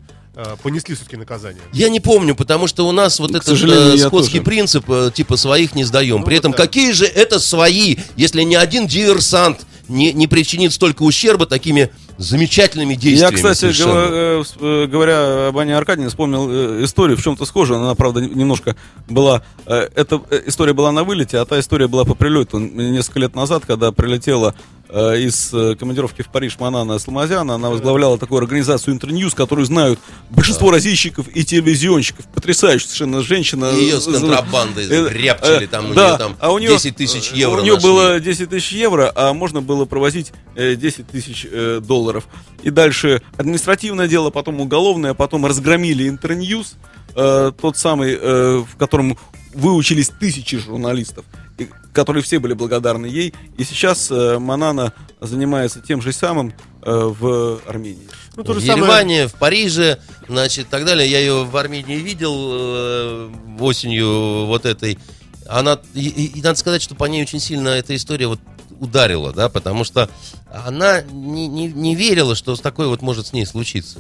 [0.62, 1.62] понесли все-таки наказание?
[1.74, 4.44] Я не помню, потому что у нас вот К этот э, я скотский тоже.
[4.46, 6.20] принцип, э, типа своих не сдаем.
[6.20, 6.58] Ну При вот этом да.
[6.58, 12.94] какие же это свои, если ни один диверсант не, не причинит столько ущерба такими замечательными
[12.94, 13.36] Я, действиями.
[13.36, 13.92] кстати, совершенно.
[13.92, 17.80] гова- э, э, говоря об Ане Аркадьевне, вспомнил э, историю в чем-то схожую.
[17.82, 18.76] Она, правда, немножко
[19.08, 19.44] была...
[19.66, 22.58] э, Эта э, история была на вылете, а та история была по прилету.
[22.58, 28.18] Несколько лет назад, когда прилетела э, из э, командировки в Париж Манана Сломазяна, она возглавляла
[28.18, 32.26] такую организацию Интерньюз, которую знают большинство разъящиков и телевизионщиков.
[32.28, 33.72] Потрясающая совершенно женщина.
[33.76, 36.70] И ее с контрабандой Э, рябчили, э, там у да, нее там а у нее,
[36.70, 37.90] 10 тысяч э, евро У нее нашли.
[37.90, 42.26] было 10 тысяч евро, а можно было провозить э, 10 тысяч э, долларов.
[42.64, 46.76] И дальше административное дело, потом уголовное, потом разгромили Интерньюз,
[47.16, 49.18] э, тот самый, э, в котором
[49.54, 51.26] выучились тысячи журналистов,
[51.58, 53.34] и- которые все были благодарны ей.
[53.58, 56.54] И сейчас э, Манана занимается тем же самым
[56.84, 58.08] э, в Армении.
[58.36, 61.10] Ну, то в же самое- Ереване, в Париже, значит, так далее.
[61.10, 63.30] Я ее в Армении видел э,
[63.60, 65.00] осенью вот этой.
[65.48, 68.40] Она, и, и- и надо сказать, что по ней очень сильно эта история вот
[68.80, 70.10] ударила, да, потому что
[70.52, 74.00] она не, не, не верила, что такое вот может с ней случиться.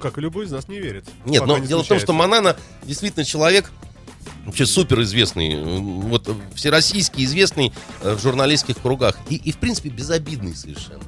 [0.00, 1.04] Как и любой из нас не верит.
[1.26, 2.12] Нет, но не дело в том, что.
[2.14, 3.70] Манана действительно человек
[4.44, 10.54] вообще супер известный, вот всероссийский известный э, в журналистских кругах и, и в принципе безобидный
[10.54, 11.02] совершенно.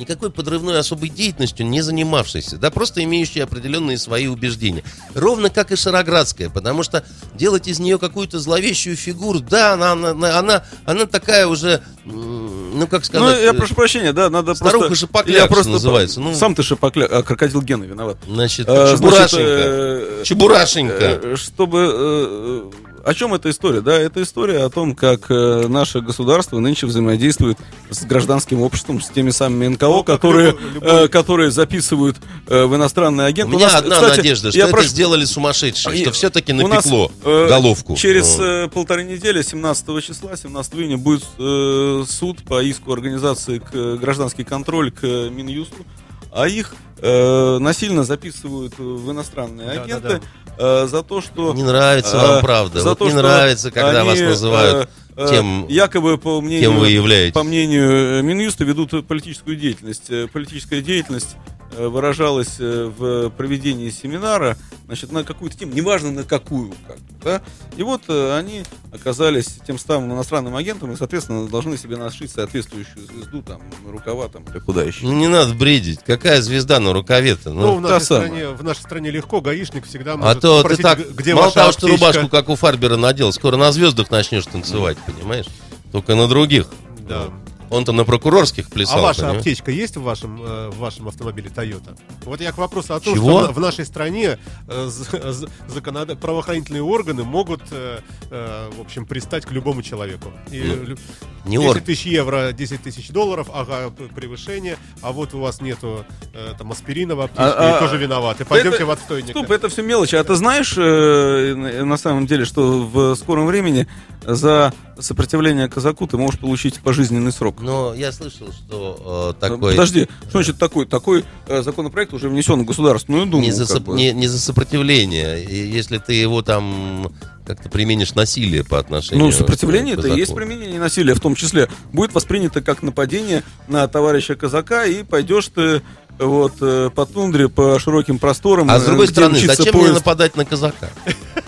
[0.00, 4.82] Никакой подрывной особой деятельностью не занимавшийся, да, просто имеющий определенные свои убеждения.
[5.14, 10.38] Ровно как и Шароградская, потому что делать из нее какую-то зловещую фигуру, да, она, она,
[10.38, 14.86] она, она такая уже ну как Ну, сказать, я э, прошу прощения, да, надо старуха
[14.86, 15.06] просто...
[15.06, 16.34] шипокляк, я просто называется, ну.
[16.34, 18.16] Сам ты шипокляк, а крокодил Гена виноват.
[18.26, 19.28] значит, Э, чебурашенька.
[19.28, 21.36] значит, э, Чебурашенька.
[21.36, 22.72] Чтобы...
[23.04, 23.80] О чем эта история?
[23.80, 27.58] Да, это история о том, как э, наше государство нынче взаимодействует
[27.90, 32.64] с гражданским обществом, с теми самыми НКО, Ну, которые, любой- любой- э, которые записывают э,
[32.64, 33.52] в иностранные У агенты.
[33.56, 36.66] меня нас, одна кстати, надежда, что я это прошу- сделали сумасшедшие, И что все-таки у
[36.68, 37.96] нас, напекло э, головку.
[37.96, 38.44] Через Вот.
[38.44, 43.96] э, полторы недели, 17 числа, 17 июня, будет э, суд по иску организации к э,
[44.00, 45.86] гражданский контроль к э, Минюсту,
[46.32, 50.20] а их э, насильно записывают в иностранные Да, агенты
[50.58, 51.52] да, э, за то, что...
[51.54, 52.80] Не нравится э, вам правда.
[52.80, 56.40] за Вот то, не что нравится, когда вас они, называют э, э, тем, якобы по
[56.40, 57.34] мнению, кем вы являетесь.
[57.34, 60.10] по мнению э, Минюста ведут политическую деятельность.
[60.10, 61.36] Э, Политическая деятельность
[61.76, 67.42] э, выражалась э, в проведении семинара, значит, на какую-то тему, неважно на какую, как да.
[67.76, 73.06] И вот э, они оказались тем самым иностранным агентом и, соответственно, должны себе нашить соответствующую
[73.06, 75.04] звезду, там, рукава, там, или куда еще.
[75.04, 76.00] Ну, не надо бредить.
[76.04, 77.50] Какая звезда на рукаве-то?
[77.50, 78.26] Ну, в Ну, та нашей, самая.
[78.28, 81.34] стране, в нашей стране легко, гаишник всегда а может то ты спросить, так, г- где
[81.34, 82.06] мало того, что аптечка.
[82.06, 85.46] рубашку, как у Фарбера, надел, скоро на звездах начнешь танцевать, понимаешь?
[85.92, 86.66] Только на других.
[87.08, 87.24] Да.
[87.70, 88.98] Он-то на прокурорских плясал.
[88.98, 89.38] А ваша понимаешь?
[89.38, 91.96] аптечка есть в вашем, э, в вашем автомобиле Toyota?
[92.24, 93.44] Вот я к вопросу о том, Чего?
[93.44, 99.06] что в нашей стране э, з- з- законода- правоохранительные органы могут, э, э, в общем,
[99.06, 100.32] пристать к любому человеку.
[100.50, 100.98] И Ну, лю-
[101.44, 101.84] Не 10 орг.
[101.84, 106.04] тысяч евро, 10 тысяч долларов, ага, превышение, а вот у вас нету
[106.34, 108.44] э, там аспирина в аптечке, А- и а- тоже виноваты.
[108.44, 109.30] Пойдемте это- в отстойник.
[109.30, 110.16] Стоп, это все мелочи.
[110.16, 113.86] А ты знаешь, э, на на самом деле, что в скором времени
[114.22, 117.59] за сопротивление казаку ты можешь получить пожизненный срок?
[117.60, 119.72] Но я слышал, что э, такой...
[119.72, 120.86] Подожди, что значит такой?
[120.86, 123.42] Такой э, законопроект уже внесен в Государственную Думу.
[123.42, 123.94] не, за, как бы.
[123.94, 125.44] не, не за сопротивление.
[125.44, 127.12] И если ты его там
[127.44, 131.34] как-то применишь насилие по отношению Ну, сопротивление к это и есть применение насилия, в том
[131.34, 135.82] числе будет воспринято как нападение на товарища казака, и пойдешь ты
[136.26, 138.70] вот э, по тундре, по широким просторам.
[138.70, 139.94] А э, с другой где стороны, зачем мне поезд.
[139.94, 140.90] нападать на казака?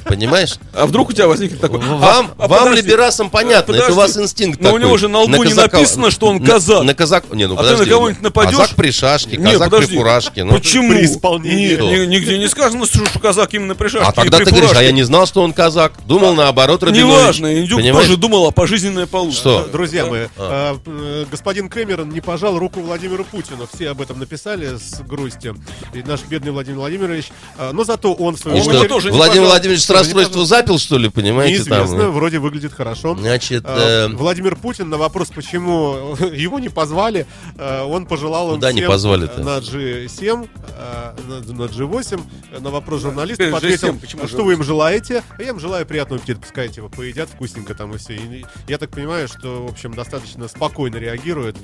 [0.05, 0.57] Понимаешь?
[0.75, 1.79] А вдруг у тебя возникнет такой...
[1.79, 4.85] Вам, а, а вам подожди, либерасам понятно, это у вас инстинкт Но у такой.
[4.87, 6.83] него же на лбу не казака- написано, что он на- казак.
[6.85, 7.25] На, казак...
[7.33, 7.91] Не, ну А ты на подожди.
[7.91, 8.51] кого-нибудь нападешь?
[8.57, 9.87] Казак при шашке, Не, казак подожди.
[9.87, 10.45] при фуражке.
[10.45, 10.91] Ну, Почему?
[10.93, 11.69] при исполнении.
[11.69, 11.91] Нет, Что?
[11.91, 14.93] ни- нигде не сказано, что казак именно при шашке А тогда ты говоришь, а я
[14.93, 15.93] не знал, что он казак.
[16.07, 17.07] Думал наоборот, Рабинович.
[17.07, 18.07] Неважно, Индюк Понимаешь?
[18.07, 19.39] тоже думал о пожизненной получше.
[19.39, 19.69] Что?
[19.73, 20.77] Друзья мои, А.
[20.85, 23.67] э, э, господин Кэмерон не пожал руку Владимиру Путину.
[23.73, 25.57] Все об этом написали с грустью.
[25.95, 27.31] И наш бедный Владимир Владимирович.
[27.59, 29.47] э, но зато он в свою И что, тоже Владимир пожал.
[29.53, 31.59] Владимирович с расстройства запил, что ли, понимаете?
[31.59, 32.13] Неизвестно, там?
[32.13, 33.15] вроде выглядит хорошо.
[33.17, 37.27] Значит, Э, э, Владимир Путин на вопрос, почему его не позвали,
[37.59, 39.41] э, он пожелал им Куда не всем, позвали-то?
[39.41, 40.49] э, на G7,
[40.79, 42.21] э, на, на G8,
[42.53, 45.23] э, на вопрос журналистов Теперь ответил, G7, почему что вы им желаете?
[45.39, 48.15] А я им желаю приятного аппетита, пускай его поедят вкусненько там и все.
[48.15, 51.57] И я так понимаю, что, в общем, достаточно спокойно реагирует.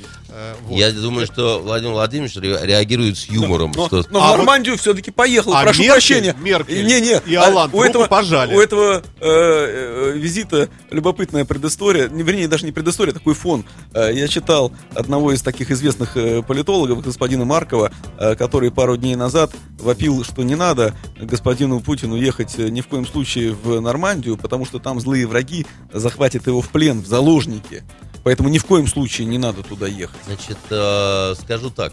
[0.62, 0.76] вот.
[0.76, 3.72] я думаю, что Владимир Владимирович ре- реагирует с юмором.
[3.76, 6.36] Но, что- но А в вот- Нормандию все-таки поехал, А прошу Меркель- прощения.
[6.40, 8.54] Меркель не, не, и а, Оланд у этого, пожали.
[8.54, 13.64] У этого э, э, визита любопытная предыстория, не, вернее, даже не предыстория, такой фон.
[13.94, 19.14] Э, я читал одного из таких известных э, политологов, господина Маркова, э, который пару дней
[19.16, 24.64] назад вопил, что не надо господину Путину ехать ни в коем случае в Нормандию, потому
[24.66, 27.82] что там злые враги захватят его в плен, в заложники.
[28.24, 30.18] Поэтому ни в коем случае не надо туда ехать.
[30.26, 31.92] Значит, э, скажу так.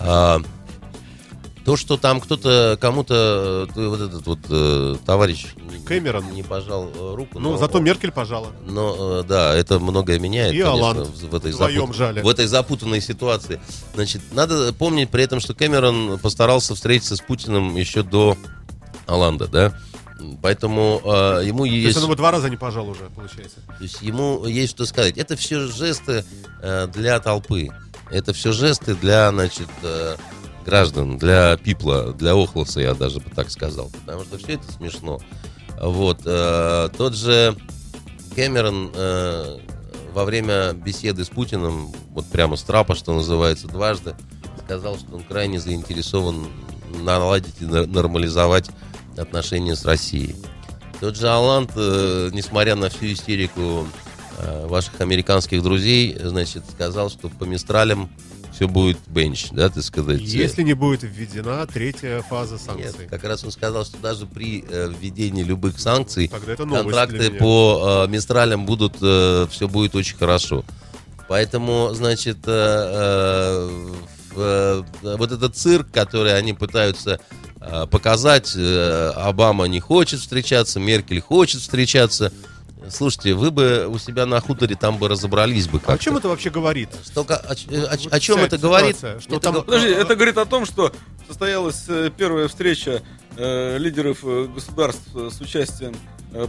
[0.00, 0.40] А,
[1.64, 5.48] то, что там кто-то, кому-то, э, вот этот вот э, товарищ
[5.84, 6.32] Кэмерон.
[6.32, 7.38] не пожал э, руку.
[7.38, 8.48] Ну, но- зато Меркель пожала.
[8.66, 12.22] Но, э, да, это многое меняет, И конечно, в, в этой запут- жали.
[12.22, 13.60] в этой запутанной ситуации.
[13.94, 18.38] Значит, надо помнить при этом, что Кэмерон постарался встретиться с Путиным еще до
[19.06, 19.78] Оланда, да?
[20.42, 21.98] Поэтому э, ему То есть есть...
[21.98, 23.56] он его два раза не пожал уже, получается.
[23.66, 25.16] То есть ему есть что сказать.
[25.18, 26.24] Это все жесты
[26.62, 27.68] э, для толпы.
[28.10, 30.16] Это все жесты для, значит, э,
[30.64, 33.90] граждан, для пипла, для охлоса, я даже бы так сказал.
[34.04, 35.20] Потому что все это смешно.
[35.80, 36.20] Вот.
[36.24, 37.56] э, тот же
[38.34, 39.58] Кэмерон э,
[40.12, 44.14] во время беседы с Путиным, вот прямо с трапа, что называется, дважды,
[44.64, 46.48] сказал, что он крайне заинтересован
[47.02, 48.70] наладить и нормализовать
[49.16, 50.36] отношения с Россией.
[51.00, 53.86] Тот же Аланд, э, несмотря на всю истерику
[54.66, 58.08] ваших американских друзей, значит, сказал, что по Мистралям
[58.52, 60.20] все будет бенч, да, так сказать.
[60.20, 63.06] Если не будет введена третья фаза Нет, санкций.
[63.08, 68.66] как раз он сказал, что даже при э, введении любых санкций контракты по э, Мистралям
[68.66, 70.64] будут, все будет очень хорошо.
[71.28, 73.68] Поэтому, значит, э,
[74.34, 77.20] э, э, вот этот цирк, который они пытаются
[77.60, 82.32] э, показать, э, Обама не хочет встречаться, Меркель хочет встречаться.
[82.90, 86.16] Слушайте, вы бы у себя на хуторе там бы разобрались бы А как о чем
[86.16, 86.88] это вообще говорит?
[87.04, 88.96] Столько, о, э, о Вот о чем это говорит?
[88.96, 90.92] что Это там- Подожди, это говорит о том, что
[91.26, 93.02] состоялась э, первая встреча
[93.36, 95.94] э, лидеров э, государств с участием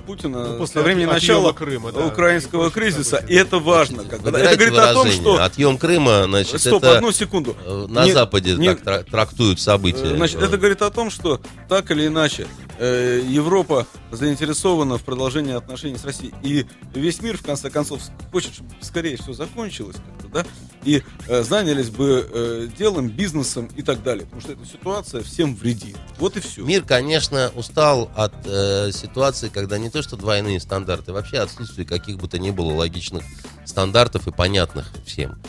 [0.06, 3.18] Путина Ну, после со времени от- начала Крыма, да, украинского кризиса.
[3.18, 3.34] событий.
[3.34, 4.04] И это важно.
[4.04, 4.30] Как бы.
[4.30, 5.22] Это говорит о том, выражение.
[5.36, 5.44] что...
[5.44, 7.56] Отъем Крыма, значит, Стоп, это одну секунду.
[7.66, 10.04] э, на Не- Западе не- так тра- трактуют события.
[10.14, 15.54] Э, Значит, это говорит о том, что так или иначе э, Европа заинтересована в продолжении
[15.56, 16.34] отношений с Россией.
[16.44, 18.02] И весь мир, в конце концов,
[18.32, 20.46] хочет, чтобы скорее все закончилось как-то, да,
[20.84, 24.26] и э, занялись бы э, делом, бизнесом и так далее.
[24.26, 25.96] Потому что эта ситуация всем вредит.
[26.20, 26.62] Вот и все.
[26.64, 32.18] Мир, конечно, устал от э, ситуации, когда не то что двойные стандарты, вообще отсутствие каких
[32.18, 33.24] бы то ни было логичных
[33.66, 35.40] стандартов и понятных всем.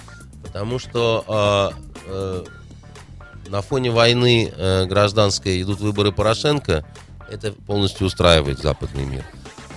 [0.42, 2.44] Потому что э, э,
[3.48, 6.84] на фоне войны э, гражданской идут выборы Порошенко,
[7.30, 9.24] это полностью устраивает западный мир.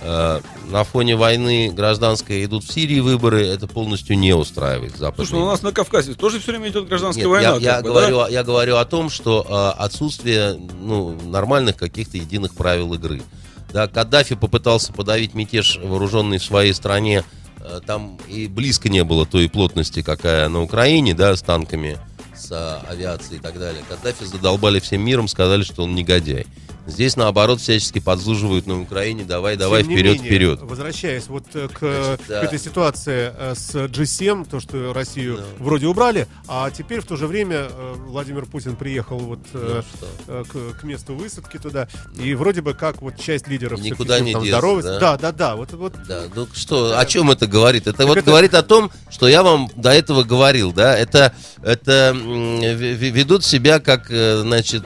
[0.06, 5.38] Э, на фоне войны гражданской идут в Сирии выборы, это полностью не устраивает западный Слушай,
[5.40, 7.56] ну у нас на Кавказе тоже все время идет гражданская Нет, война.
[7.56, 8.28] я, я бы, говорю, да?
[8.28, 13.22] я говорю о том, что э, отсутствие ну, нормальных каких-то единых правил игры.
[13.74, 17.24] Да, Каддафи попытался подавить мятеж вооруженный в своей стране.
[17.58, 21.98] Э, там и близко не было той плотности, какая на Украине, да, с танками,
[22.36, 23.82] с а, авиацией и так далее.
[23.88, 26.46] Каддафи задолбали всем миром, сказали, что он негодяй.
[26.86, 30.58] Здесь, наоборот, всячески подзуживают на Украине, давай, давай, Тем вперед, менее, вперед.
[30.62, 32.42] Возвращаясь вот э, к, Значит, к да.
[32.42, 35.44] этой ситуации э, с G7, то, что Россию Да.
[35.64, 40.78] вроде убрали, а теперь в то же время э, Владимир Путин приехал вот Ну, к,
[40.80, 41.88] к месту высадки туда,
[42.22, 44.98] и вроде бы как вот часть лидеров Никуда не там деться, да?
[44.98, 45.56] Да, да, да.
[45.56, 47.86] Вот, вот Да, ну что, о чем это говорит?
[47.86, 51.32] Это вот это- говорит о том, что я вам до этого говорил, да, это,
[51.62, 54.84] это ведут себя как, значит,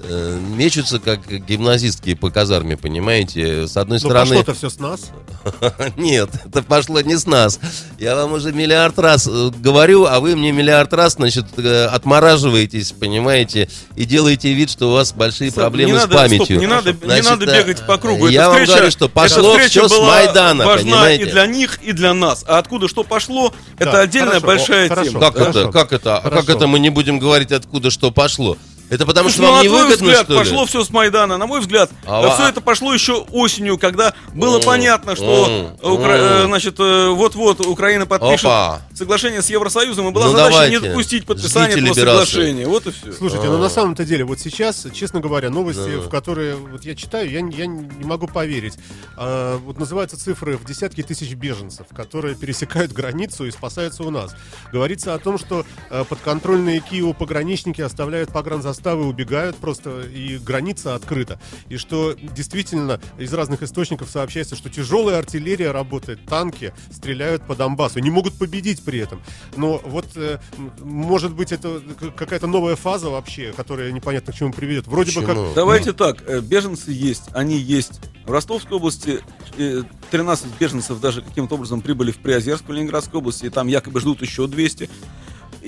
[0.00, 3.66] э, мечутся как гимназистки по казарме, понимаете?
[3.66, 4.28] С одной но стороны...
[4.30, 5.10] пошло-то все с нас.
[5.96, 7.58] Нет, это пошло не с нас.
[7.98, 12.92] Я вам уже миллиард раз э, говорю, а вы мне миллиард раз, значит, э, отмораживаетесь,
[12.92, 16.44] понимаете, и делаете вид, что у вас большие Сам, проблемы не с надо, памятью.
[16.46, 18.28] стоп, не надо, не Значит, надо бегать по кругу.
[18.28, 21.22] Я Эта вам встреча- говорю, что эта пошло встреча все с была Майдана, важна понимаете?
[21.24, 22.44] и для них, и для нас.
[22.46, 25.10] А откуда что пошло, это отдельная хорошо, большая о, хорошо.
[25.10, 25.20] тема.
[25.20, 25.60] Как Хорошо.
[25.60, 25.72] это?
[25.72, 26.16] Как это?
[26.18, 26.52] А как Хорошо.
[26.52, 28.56] это мы не будем говорить, откуда что пошло?
[28.90, 30.38] Это потому Слушай, что ну, вам на не твой выгодно, взгляд, что ли?
[30.38, 31.36] пошло все с Майдана.
[31.36, 35.92] На мой взгляд, А ва- все это пошло еще осенью, когда было понятно, что м,
[35.92, 38.80] Укра- э, значит, э, вот-вот Украина подпишет Опа.
[38.94, 40.76] соглашение с Евросоюзом, и была Ну, задача давайте.
[40.80, 42.30] не допустить подписания Ждите этого либерации.
[42.30, 42.66] соглашения.
[42.66, 43.12] Вот и все.
[43.12, 46.00] Слушайте, ну на самом-то деле, вот сейчас, честно говоря, новости, Да.
[46.00, 48.74] в которые вот я читаю, я, не- я не могу поверить.
[49.16, 54.34] А, вот называются цифры в десятки тысяч беженцев, которые пересекают границу и спасаются у нас.
[54.72, 58.30] Говорится о том, что а, подконтрольные Киеву пограничники оставляют
[58.78, 61.38] погранзаставы, убегают просто, и граница открыта.
[61.68, 67.98] И что действительно из разных источников сообщается, что тяжелая артиллерия работает, танки стреляют по Донбассу,
[68.00, 69.20] не могут победить при этом.
[69.56, 70.38] Но вот, э,
[70.80, 71.80] может быть, это
[72.16, 74.86] какая-то новая фаза вообще, которая непонятно к чему приведет.
[74.86, 75.36] Вроде бы как...
[75.36, 75.54] Почему?
[75.54, 78.00] Давайте так, э, беженцы есть, они есть.
[78.24, 79.20] В Ростовской области
[79.56, 84.00] э, 13 беженцев даже каким-то образом прибыли в Приозерск в Ленинградской области, и там якобы
[84.00, 84.88] ждут еще 200.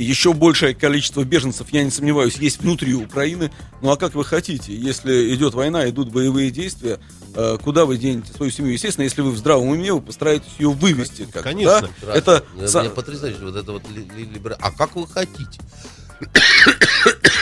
[0.03, 3.51] Еще большее количество беженцев, я не сомневаюсь, есть внутри Украины.
[3.82, 6.98] Ну а как вы хотите, если идет война, идут боевые действия,
[7.34, 8.72] э, куда вы денете свою семью?
[8.72, 11.26] Естественно, если вы в здравом уме, вы постараетесь ее вывести.
[11.30, 11.90] как Конечно.
[12.03, 12.14] да?
[12.14, 13.82] Это са- мне потрясающе вот это вот
[14.61, 15.61] А как вы хотите?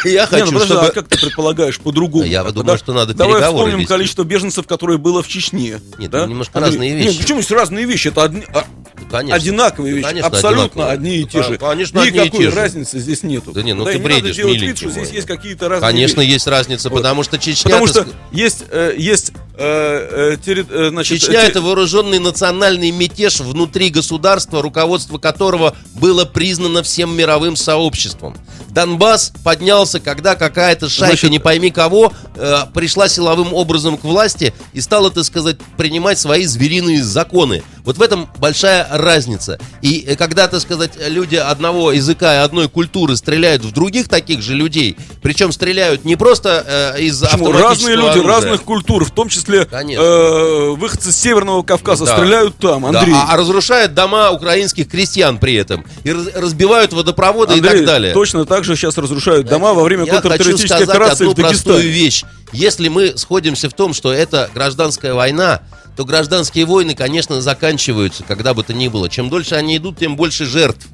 [0.04, 0.86] Я Не, хочу, ну подожди, чтобы...
[0.86, 2.24] а как ты предполагаешь по-другому?
[2.24, 2.78] Я думаю, да?
[2.78, 3.88] что надо Давай переговоры вспомним вести.
[3.88, 5.80] количество беженцев, которое было в Чечне.
[5.98, 6.24] Нет, да?
[6.24, 7.18] ну, немножко Андрей, разные нет, вещи.
[7.22, 8.08] почему здесь разные вещи?
[8.08, 8.64] Это одни- а,
[9.10, 9.36] Конечно.
[9.36, 10.92] одинаковые вещи, Конечно, абсолютно одинаковые.
[10.92, 11.58] одни и те Да, же.
[11.58, 12.56] конечно, Никакой те же.
[12.56, 13.52] разницы здесь нету.
[13.52, 16.20] Да не, ну и ты бредишь, надо делать вид, что здесь есть какие-то разные Конечно,
[16.20, 16.30] вещи.
[16.32, 16.96] есть разница, Вот.
[16.98, 17.70] потому что Чечня...
[17.70, 23.40] Потому что есть, э, есть э, э, терри- э, значит, Чечня это вооруженный национальный мятеж
[23.40, 28.36] внутри государства, руководство которого было признано всем мировым сообществом.
[28.70, 34.52] Донбасс поднялся, когда какая-то шайка, Значит- не пойми кого, э, пришла силовым образом к власти
[34.74, 37.62] и стала, так сказать, принимать свои звериные законы.
[37.88, 39.58] Вот в этом большая разница.
[39.80, 44.42] И э, когда, так сказать, люди одного языка и одной культуры стреляют в других таких
[44.42, 47.50] же людей, причем стреляют не просто э, из Почему?
[47.50, 48.26] Разные люди, оружия.
[48.26, 50.02] разных культур, в том числе Конечно.
[50.02, 52.14] э, выходцы с Северного Кавказа Да.
[52.18, 53.14] стреляют там, Да, Андрей.
[53.16, 55.82] а, а разрушают дома украинских крестьян при этом.
[56.04, 58.12] И раз- разбивают водопроводы и Андрей, так далее.
[58.12, 61.80] точно так же сейчас разрушают дома во время Я контртеррористической операции одну в Дагестане.
[61.84, 62.22] вещь.
[62.52, 65.62] Если мы сходимся в том, что это гражданская война,
[65.96, 69.08] то гражданские войны, конечно, заканчиваются, когда бы то ни было.
[69.08, 70.86] Чем дольше они идут, тем больше жертв.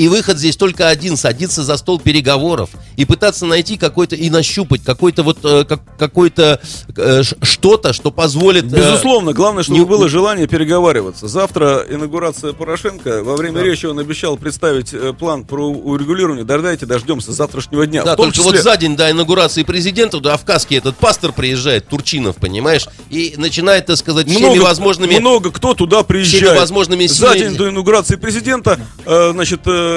[0.00, 4.82] И выход здесь только один, садиться за стол переговоров и пытаться найти какой-то, и нащупать
[4.82, 6.58] какой-то вот, э, как, какой-то
[6.96, 8.64] э, что-то, что позволит...
[8.72, 11.28] э, Безусловно, главное, чтобы не- было желание переговариваться.
[11.28, 13.22] Завтра инаугурация Порошенко.
[13.22, 16.46] Во время речи он обещал представить план про урегулирование.
[16.46, 18.02] Дождайте, дождемся завтрашнего дня.
[18.02, 21.88] Да, В только числе- вот за день до инаугурации президента туда Кавказский этот пастор приезжает,
[21.88, 25.18] Турчинов, понимаешь, и начинает, так сказать, всеми много, возможными...
[25.18, 26.58] много кто туда приезжает.
[26.58, 29.89] возможными За день до инаугурации президента, э, значит, э,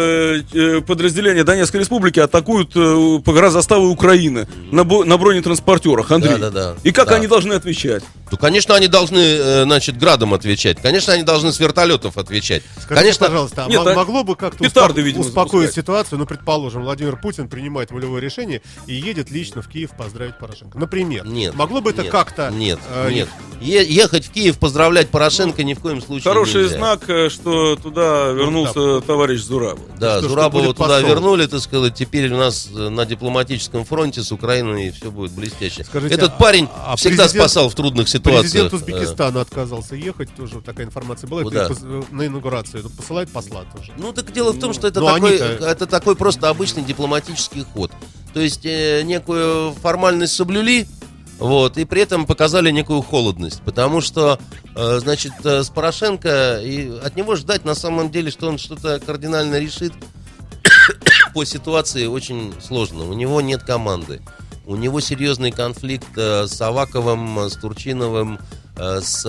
[0.85, 6.33] подразделения Донецкой республики атакуют э, погранзаставы Украины на, бо- на бронетранспортерах, Андрей.
[6.37, 6.75] Да-да-да.
[6.83, 7.15] И как Да.
[7.15, 8.03] они должны отвечать?
[8.31, 10.81] Ну, конечно, они должны, э, значит, градом отвечать.
[10.81, 12.63] Конечно, они должны с вертолетов отвечать.
[12.77, 15.75] Скажите, конечно, пожалуйста, а Нет, а могло бы как-то петарды, успоко- видимо, успокоить запускать.
[15.83, 16.19] ситуацию?
[16.19, 20.77] Ну, предположим, Владимир Путин принимает волевое решение и едет лично в Киев поздравить Порошенко.
[20.77, 21.25] Например.
[21.25, 21.53] Нет.
[21.55, 22.49] Могло бы это нет, как-то...
[22.51, 23.29] Нет, э, нет.
[23.61, 26.77] Е- ехать в Киев поздравлять Порошенко ни в коем случае Хороший нельзя.
[26.77, 29.41] знак, э, что туда вернулся товарищ
[29.75, 29.99] Зурабов.
[29.99, 33.85] Да, Что- что Зурабова будет туда вернули, так сказать, теперь у нас э, на дипломатическом
[33.85, 35.83] фронте с Украиной все будет блестяще.
[35.83, 38.41] Скажите, Этот а- парень а всегда президент- спасал в трудных ситуациях.
[38.51, 41.43] Президент Э, Узбекистана отказался ехать, тоже такая информация была.
[41.43, 41.67] Куда?
[41.67, 42.89] Пос- на инаугурацию.
[42.89, 43.91] Посылает посла тоже.
[43.97, 47.65] Ну так дело в том, что это Ну, такой, они-то- это такой просто обычный дипломатический
[47.73, 47.91] ход.
[48.33, 50.87] То есть э, некую формальность соблюли,
[51.43, 53.61] вот, и при этом показали некую холодность.
[53.63, 54.39] Потому что,
[54.75, 58.99] э, значит, э, с Порошенко, и от него ждать на самом деле, что он что-то
[58.99, 59.93] кардинально решит
[61.33, 63.03] по ситуации очень сложно.
[63.03, 64.21] У него нет команды.
[64.65, 68.39] У него серьезный конфликт э, с Аваковым, с Турчиновым,
[68.75, 69.23] с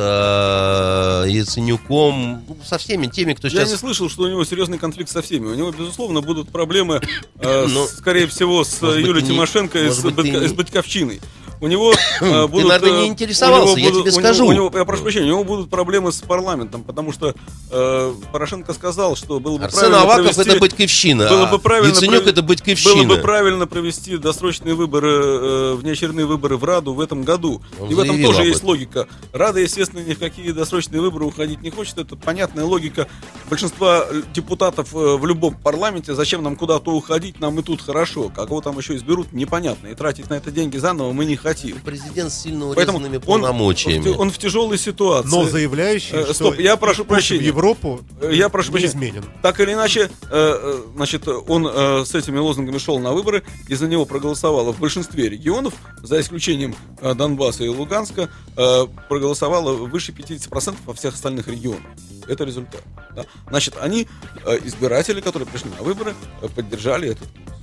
[1.29, 3.71] Яценюком, ну, со всеми теми, кто Я сейчас...
[3.73, 5.47] не слышал, что у него серьезный конфликт со всеми.
[5.47, 7.01] У него, безусловно, будут проблемы,
[7.41, 11.21] э, Ну, с- скорее всего, с Юлией Тимошенко и с, быть, Батько- не- с Батьковщиной.
[11.61, 12.69] У него э, будут...
[12.69, 14.47] наверное, не э, интересовался, я будут- тебе у него- скажу.
[14.47, 17.35] у него- я прошу прощения, у него будут проблемы с парламентом, потому что
[17.71, 21.59] э, Порошенко сказал, что было бы Арсен правильно Аваков провести- это Батьковщина, Было а бы
[21.59, 22.95] правильно Яценюк прове- это Батьковщина.
[23.05, 27.63] Было бы правильно провести досрочные выборы, э, внеочередные выборы в Раду в этом году.
[27.81, 29.07] Он И в этом тоже есть логика.
[29.33, 31.99] Рада, естественно, ни в какие досрочные выборы уходить не хочет.
[31.99, 33.07] Это понятная логика
[33.49, 36.15] большинства э, депутатов э, в любом парламенте.
[36.15, 37.41] Зачем нам куда-то уходить?
[37.41, 38.31] Нам и тут хорошо.
[38.35, 39.89] Кого там еще изберут, непонятно.
[39.89, 41.79] И тратить на это деньги заново мы не хотим.
[41.81, 44.09] Президент с сильно Поэтому урезанными он, полномочиями.
[44.09, 45.29] он в тяжелой ситуации.
[45.31, 47.41] Но заявляющий, Э, что стоп, я прошу прощения.
[47.43, 49.23] в Европу Э, Я прошу прощения.
[49.43, 53.75] Так или иначе, э, э, значит, он э, с этими лозунгами шел на выборы, и
[53.77, 60.13] за него проголосовало в большинстве регионов, за исключением э, Донбасса и Луганска, э, проголосовало выше
[60.13, 61.83] 50% во всех остальных регионах.
[62.27, 62.83] Это результат.
[63.15, 63.25] да.
[63.51, 64.09] Значит, они,
[64.47, 67.55] э, избиратели, которые пришли на выборы, э, поддержали этот курс.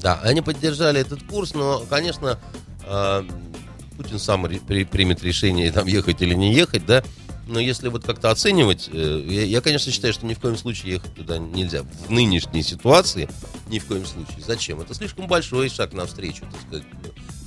[0.00, 2.38] Да, они поддержали этот курс, но, конечно,
[3.96, 7.02] Путин сам при- примет решение, там, ехать или не ехать, да.
[7.48, 10.94] Но если вот как-то оценивать, э, я, я, конечно, считаю, что ни в коем случае
[10.94, 11.82] ехать туда нельзя.
[12.06, 13.28] В нынешней ситуации
[13.68, 14.42] ни в коем случае.
[14.44, 14.80] Зачем?
[14.80, 16.84] Это слишком большой шаг навстречу, так сказать,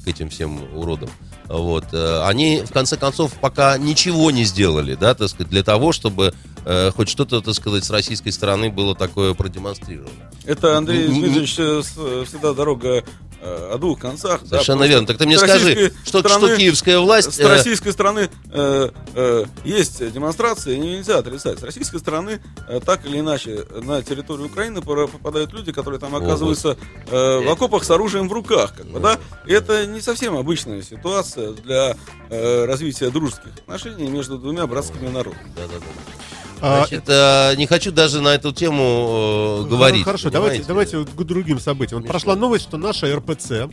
[0.05, 1.09] к этим всем уродам.
[1.47, 1.85] Вот.
[1.91, 6.33] э, Они, в конце концов, пока ничего не сделали, да, так сказать, для того, чтобы
[6.65, 10.31] э, хоть что-то, так сказать, с российской стороны было такое продемонстрировано.
[10.45, 11.81] Это, Андрей Дмитриевич, э,
[12.25, 13.03] всегда дорога
[13.41, 14.41] о двух концах.
[14.43, 15.07] да, Совершенно потому верно.
[15.07, 17.33] Так ты мне скажи, что, стороны- что киевская власть...
[17.33, 21.59] С э, российской стороны э, э, есть демонстрации, нельзя отрицать.
[21.59, 26.77] С российской стороны э, так или иначе на территорию Украины попадают люди, которые там оказываются
[27.09, 28.73] э, в окопах с оружием в руках.
[28.75, 29.17] Как бы, да?
[29.45, 31.95] И это не совсем обычная ситуация для
[32.29, 35.51] э, развития дружеских отношений между двумя братскими народами.
[35.55, 35.85] да-да-да.
[35.85, 40.03] А, Значит, э, не хочу даже на эту тему э, говорить.
[40.03, 40.97] Хорошо, давайте, понимаете?
[40.97, 42.01] давайте к другим событиям.
[42.01, 43.69] Вот прошла новость, что наша РПЦ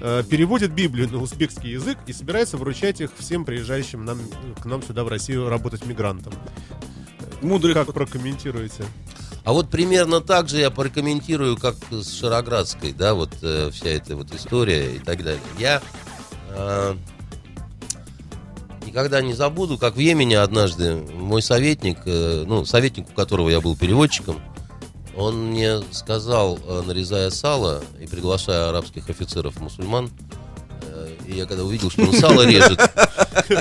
[0.00, 4.18] э, переводит Библию на узбекский язык и собирается вручать их всем приезжающим нам,
[4.60, 6.32] к нам сюда в Россию работать мигрантам.
[7.40, 8.84] Мудрых Как прокомментируете?
[9.44, 14.16] А вот примерно так же я прокомментирую, как с Шароградской, да, вот э, вся эта
[14.16, 15.42] вот история и так далее.
[15.58, 15.82] Я
[16.48, 16.96] э,
[18.94, 23.60] никогда не забуду, как в Йемене однажды мой советник, э, ну, советник, у которого я
[23.60, 24.40] был переводчиком,
[25.16, 30.12] он мне сказал, э, нарезая сало и приглашая арабских офицеров-мусульман,
[30.82, 32.78] э, и я когда увидел, что он сало режет,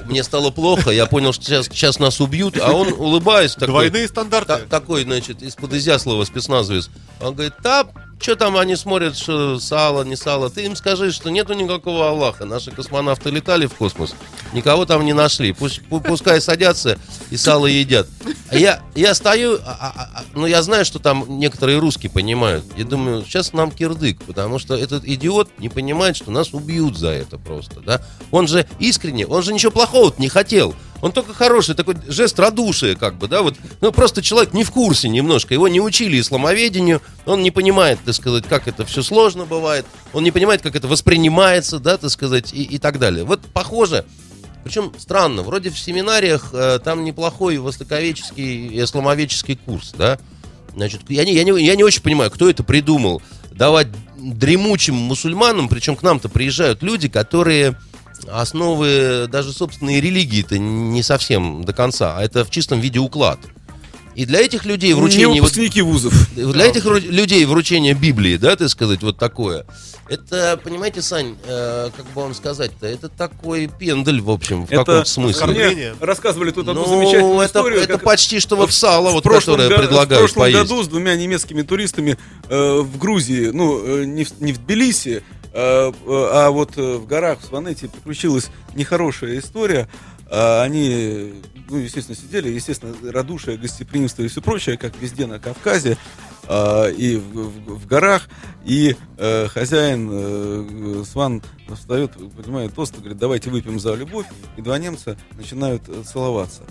[0.06, 4.08] мне стало плохо, я понял, что сейчас, сейчас нас убьют, а он, улыбаясь, такой, Двойные
[4.08, 4.48] стандарты.
[4.48, 6.92] та- такой, значит, из-под Изяслова спецназовец.
[7.20, 7.88] Он говорит, да,
[8.24, 10.50] что там они смотрят, что сало, не сало.
[10.50, 12.46] Ты им скажи, что нету никакого Аллаха.
[12.46, 14.16] Наши космонавты летали в космос,
[14.54, 15.52] никого там не нашли.
[15.52, 16.98] Пусть, пу- пускай садятся
[17.30, 18.08] и сало едят.
[18.50, 22.64] А я, я стою, а- а- а- ну я знаю, что там некоторые русские понимают.
[22.78, 27.10] Я думаю, сейчас нам кирдык, потому что этот идиот не понимает, что нас убьют за
[27.10, 28.02] это просто, да.
[28.32, 30.74] Он же искренне, он же ничего плохого не хотел.
[31.04, 34.72] Он только хороший, такой жест радушия, как бы, да, вот, ну, просто человек не в
[34.72, 39.44] курсе немножко, его не учили исламоведению, он не понимает, так сказать, как это все сложно
[39.44, 43.26] бывает, он не понимает, как это воспринимается, да, так сказать, и, и так далее.
[43.26, 44.06] Вот похоже,
[44.64, 50.18] причем странно, вроде в семинариях э, там неплохой востоковеческий исламовеческий курс, да,
[50.76, 53.22] Значит, я не, я, не, я не очень понимаю, кто это придумал.
[53.52, 57.78] Давать дремучим мусульманам, причем к нам-то приезжают люди, которые
[58.32, 63.40] основы даже собственной религии-то не совсем до конца, а это в чистом виде уклад.
[64.16, 65.28] И для этих людей вручение...
[65.28, 66.14] Не выпускники вузов.
[66.36, 69.66] Для этих людей вручение Библии, да, так сказать, вот такое.
[70.08, 74.84] Это, понимаете, Сань, э, как бы вам сказать-то, это такой пендель, в общем, в Это
[74.86, 75.48] каком-то смысле.
[75.74, 77.80] Мне рассказывали тут одну Ну, замечательную это, историю.
[77.80, 80.60] это как- почти что вот сало, вот, которое го- предлагают В прошлом поесть.
[80.60, 82.18] году с двумя немецкими туристами
[82.50, 87.40] э, в Грузии, ну, э, не, в, не в Тбилиси, а вот э, в горах
[87.40, 89.88] в Сванете приключилась нехорошая история.
[90.32, 95.96] Они, ну, естественно, сидели, естественно, радушие, гостеприимство и все прочее, как везде на Кавказе
[96.48, 98.28] а, и в, в- в горах.
[98.66, 101.42] И э, хозяин э, Сван
[101.76, 104.26] встает, поднимает тост и говорит, давайте выпьем за любовь.
[104.56, 106.62] И два немца начинают э, целоваться.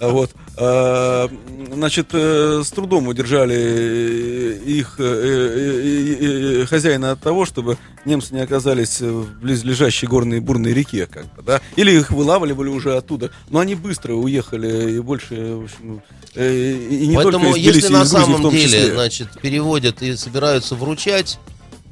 [0.00, 0.30] А Вот.
[0.56, 1.28] А,
[1.74, 7.76] Значит, э, с трудом удержали э, их э, э, э, э, хозяина от того, чтобы
[8.04, 11.60] немцы не оказались в близлежащей горной бурной реке, как бы, да?
[11.76, 13.30] Или их вылавливали уже оттуда.
[13.50, 16.02] Но они быстро уехали и больше, в общем,
[16.34, 18.94] э, и не Поэтому, только если на самом деле, числе.
[19.12, 21.38] Значит, переводят и собираются вручать,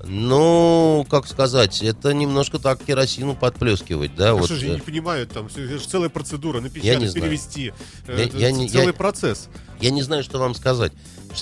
[0.04, 4.46] ну, как сказать, это немножко так керосину подплескивать, да, А вот.
[4.46, 7.72] что же э, не понимают, там это же целая процедура, Я напечатать, перевести.
[8.08, 9.48] Я- Это я не- целый я- процесс.
[9.80, 10.92] Я не знаю, что вам сказать.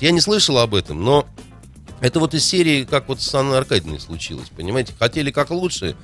[0.00, 1.26] Я не слышал об этом, но
[2.00, 4.92] это вот из серии, как вот с Анной Аркадьевной случилось, понимаете?
[4.98, 5.94] Хотели как лучше,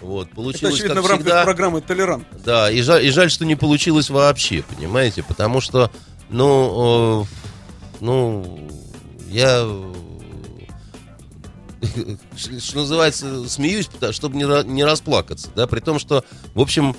[0.00, 1.44] вот, Это, получилось очевидно, как в рамках всегда.
[1.44, 2.26] программы «Толерант».
[2.44, 5.24] Да, и жаль, и жаль, что не получилось вообще, понимаете?
[5.24, 5.90] Потому что,
[6.30, 8.68] ну, э, ну,
[9.34, 9.92] я, э,
[12.36, 16.24] что называется, смеюсь, чтобы не, не расплакаться, да, при том, что,
[16.54, 16.96] в общем,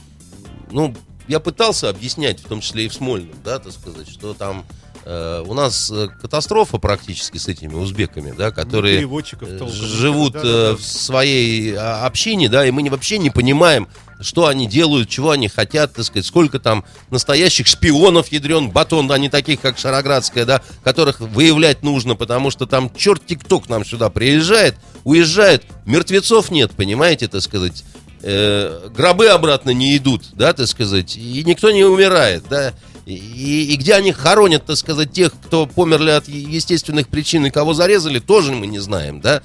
[0.70, 0.94] ну,
[1.30, 4.66] я пытался объяснять, в том числе и в Смольном, да, так сказать, что там
[5.06, 9.70] э, у нас э, катастрофа практически с этими узбеками, да, которые э, толком.
[9.72, 10.76] живут Да, да, да.
[10.76, 13.88] в своей а, общине, да, и мы вообще не понимаем,
[14.20, 19.18] что они делают, чего они хотят, так сказать, сколько там настоящих шпионов ядрен батон, а
[19.18, 24.10] не таких, как Шароградская, да, которых выявлять нужно, потому что там черт тик-ток нам сюда
[24.10, 27.84] приезжает, уезжает, мертвецов нет, понимаете, так сказать,
[28.22, 32.74] э, гробы обратно не идут, да, так сказать, и никто не умирает, да,
[33.06, 37.74] и, и где они хоронят, так сказать, тех, кто померли от естественных причин и кого
[37.74, 39.42] зарезали, тоже мы не знаем, да.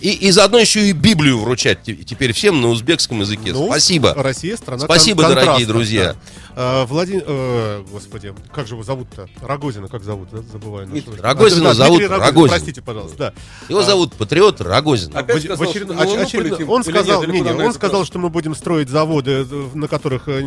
[0.00, 3.52] И, и заодно еще и Библию вручать те- теперь всем на узбекском языке.
[3.52, 4.12] Ну, Спасибо.
[4.16, 6.16] Россия страна Спасибо, кон- дорогие друзья.
[6.51, 6.51] да.
[6.54, 9.28] А, Влади- э, господи, как же его зовут-то?
[9.40, 10.28] Рогозина, как зовут?
[10.32, 10.42] да?
[10.52, 10.86] Забываю.
[10.86, 11.20] Дмитрий.
[11.20, 12.48] Рогозина А, да, зовут Рогозин.
[12.48, 13.32] Простите, пожалуйста, да.
[13.68, 15.16] Его зовут Патриот Рогозин.
[15.16, 16.70] Опять В- в сказал, очеред- что полетим?
[16.70, 20.28] Он сказал, нет, не, не, он сказал, что мы будем строить заводы, э, на которых
[20.28, 20.40] э,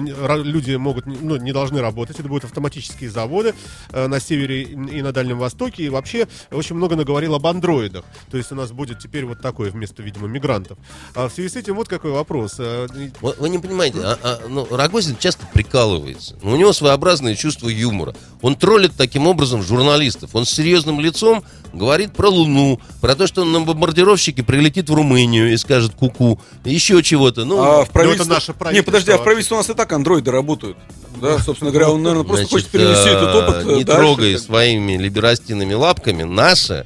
[0.44, 2.20] люди могут, не- ну, не должны работать.
[2.20, 3.54] Это будут автоматические заводы
[3.92, 5.84] э, на севере и на Дальнем Востоке.
[5.84, 8.06] И вообще очень много наговорил об андроидах.
[8.30, 10.78] То есть у нас будет теперь вот такое вместо, видимо, мигрантов.
[11.16, 12.56] А в связи с этим вот какой вопрос.
[12.60, 12.88] Э,
[13.22, 15.46] Вы, вы не понимаете, а- а, ну, Рогозин часто
[15.96, 16.36] прикалывается.
[16.42, 18.16] Но у него своеобразное чувство юмора.
[18.42, 20.32] Он троллит таким образом журналистов.
[20.34, 21.44] Он с серьезным лицом
[21.74, 26.40] говорит про Луну, про то, что он на бомбардировщике прилетит в Румынию и скажет ку-ку,
[26.64, 27.46] еще чего-то.
[27.46, 28.26] Ну, А в правительстве...
[28.26, 30.78] это наше Не, правительство подожди, а в правительстве у нас и так андроиды работают.
[31.22, 34.02] Да, собственно говоря, он, наверное, просто значит, хочет перенести э, этот опыт э, Не дальше,
[34.02, 36.86] трогай своими либерастиными лапками наше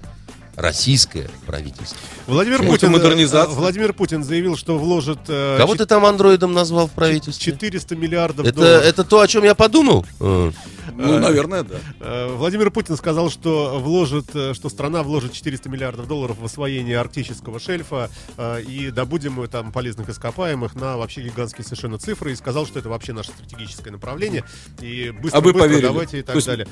[0.56, 1.98] российское правительство.
[2.30, 3.56] Владимир это Путин, э, модернизация?
[3.56, 7.54] Владимир Путин заявил, что вложит э, Кого ты там андроидом назвал в правительстве?
[7.54, 8.86] 400 миллиардов Это, долларов.
[8.86, 10.06] это то, о чем я подумал?
[10.90, 11.76] Э, Ну, наверное, да.
[12.00, 17.00] Э, Владимир Путин сказал, что вложит, э, что страна вложит 400 миллиардов долларов в освоение
[17.00, 22.36] арктического шельфа э, и добудем мы там полезных ископаемых на вообще гигантские совершенно цифры и
[22.36, 24.44] сказал, что это вообще наше стратегическое направление
[24.82, 25.86] и быстро, А вы быстро поверили?
[25.88, 26.68] давайте и так есть- далее.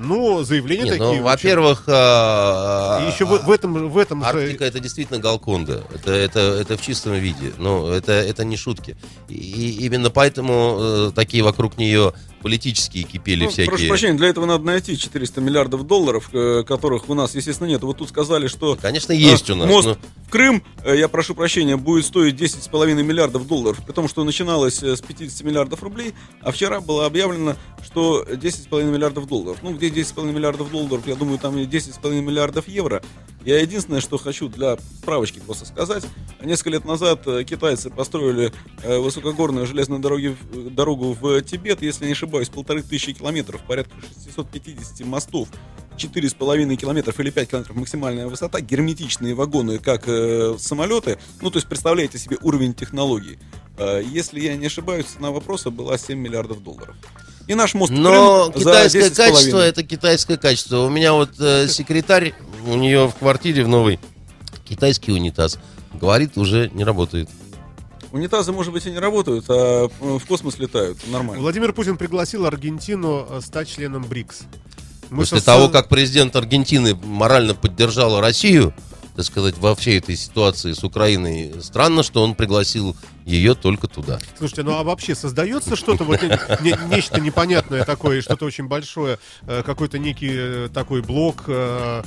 [0.00, 1.06] Ну, заявления не, такие.
[1.18, 5.84] ну, во-первых, а, И еще в, в этом в этом же Арктика это действительно Галконда.
[5.94, 7.52] Это, это, это в чистом виде.
[7.58, 8.96] Ну, это, это не шутки.
[9.28, 12.12] И, именно поэтому э, такие вокруг нее
[12.44, 13.70] политические кипели Ну, всякие.
[13.70, 17.82] Прошу прощения, для этого надо найти 400 миллиардов долларов, э, которых у нас, естественно, нет.
[17.82, 19.66] Вот тут сказали, что Конечно, есть э, у нас.
[19.66, 24.08] мост но- в Крым, э, я прошу прощения, будет стоить 10,5 миллиардов долларов, при том,
[24.08, 29.60] что начиналось с 50 миллиардов рублей, а вчера было объявлено, что 10,5 миллиардов долларов.
[29.62, 33.02] Ну, где 10,5 миллиардов долларов, я думаю, там и 10,5 миллиардов евро.
[33.42, 36.04] Я единственное, что хочу для справочки просто сказать,
[36.42, 42.82] несколько лет назад китайцы построили высокогорную железную дороги, дорогу в Тибет, если не ошибаюсь, полторы
[42.82, 45.48] тысячи километров, порядка 650 мостов,
[45.96, 51.18] 4,5 километров или 5 километров максимальная высота, герметичные вагоны, как э, самолеты.
[51.40, 53.38] Ну, то есть, представляете себе уровень технологий.
[53.78, 56.96] Э, если я не ошибаюсь, цена вопроса была 7 миллиардов долларов.
[57.46, 59.14] И наш мост Но китайское 10,5.
[59.14, 60.78] качество это китайское качество.
[60.78, 62.34] У меня вот э, секретарь,
[62.66, 64.00] у нее в квартире в новой
[64.64, 65.58] китайский унитаз.
[65.92, 67.28] Говорит, уже не работает.
[68.14, 70.98] Унитазы, может быть, и не работают, а в космос летают.
[71.08, 71.42] Нормально.
[71.42, 74.42] Владимир Путин пригласил Аргентину э, стать членом БРИКС.
[75.10, 78.72] Мы После со- того, как президент Аргентины морально поддержал Россию,
[79.14, 84.18] так сказать, во всей этой ситуации с Украиной, странно, что он пригласил ее только туда.
[84.36, 86.28] Слушайте, ну а вообще создается что-то вот не-
[86.62, 92.02] не- нечто непонятное такое, что-то очень большое, э, какой-то некий э, такой блок э,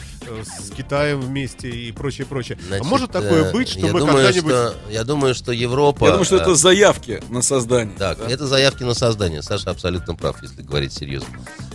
[0.45, 2.57] с Китаем вместе и прочее, прочее.
[2.61, 6.05] А Значит, может такое быть, что я мы когда-нибудь что- я думаю, что Европа...
[6.05, 7.97] Я думаю, что это заявки на создание.
[7.97, 8.27] Так, да.
[8.29, 9.41] это заявки на создание.
[9.41, 11.29] Саша абсолютно прав, если говорить серьезно.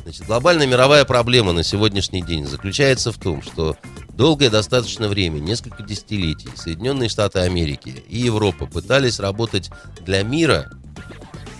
[0.04, 3.76] Значит, глобальная мировая проблема на сегодняшний день заключается в том, что
[4.14, 10.70] долгое достаточно время, несколько десятилетий, Соединенные Штаты Америки и Европа пытались работать для мира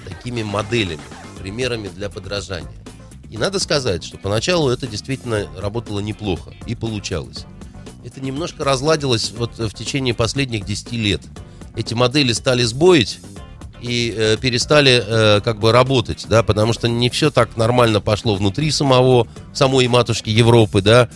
[0.08, 1.00] такими моделями,
[1.40, 2.70] примерами для подражания.
[3.30, 7.46] И надо сказать, что поначалу это действительно работало неплохо и получалось.
[8.04, 11.22] Это немножко разладилось вот в течение последних 10 лет.
[11.74, 13.20] Эти модели стали сбоить,
[13.82, 18.36] и э, перестали э, как бы работать, да, потому что не все так нормально пошло
[18.36, 21.08] внутри самого, самой матушки Европы, да,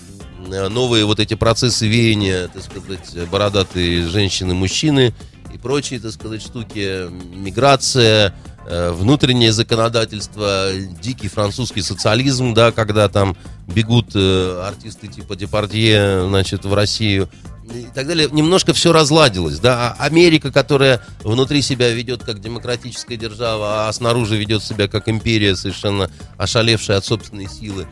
[0.47, 5.15] новые вот эти процессы веяния, так сказать, бородатые женщины, мужчины
[5.53, 8.35] и прочие, так сказать, штуки, миграция,
[8.67, 10.71] э, внутреннее законодательство,
[11.01, 13.37] дикий французский социализм, да, когда там
[13.67, 17.29] бегут э, артисты типа Депардье, значит, в Россию
[17.75, 23.17] и так далее, немножко все разладилось, да, А Америка, которая внутри себя ведет как демократическая
[23.17, 27.87] держава, а снаружи ведет себя как империя, совершенно ошалевшая от собственной силы,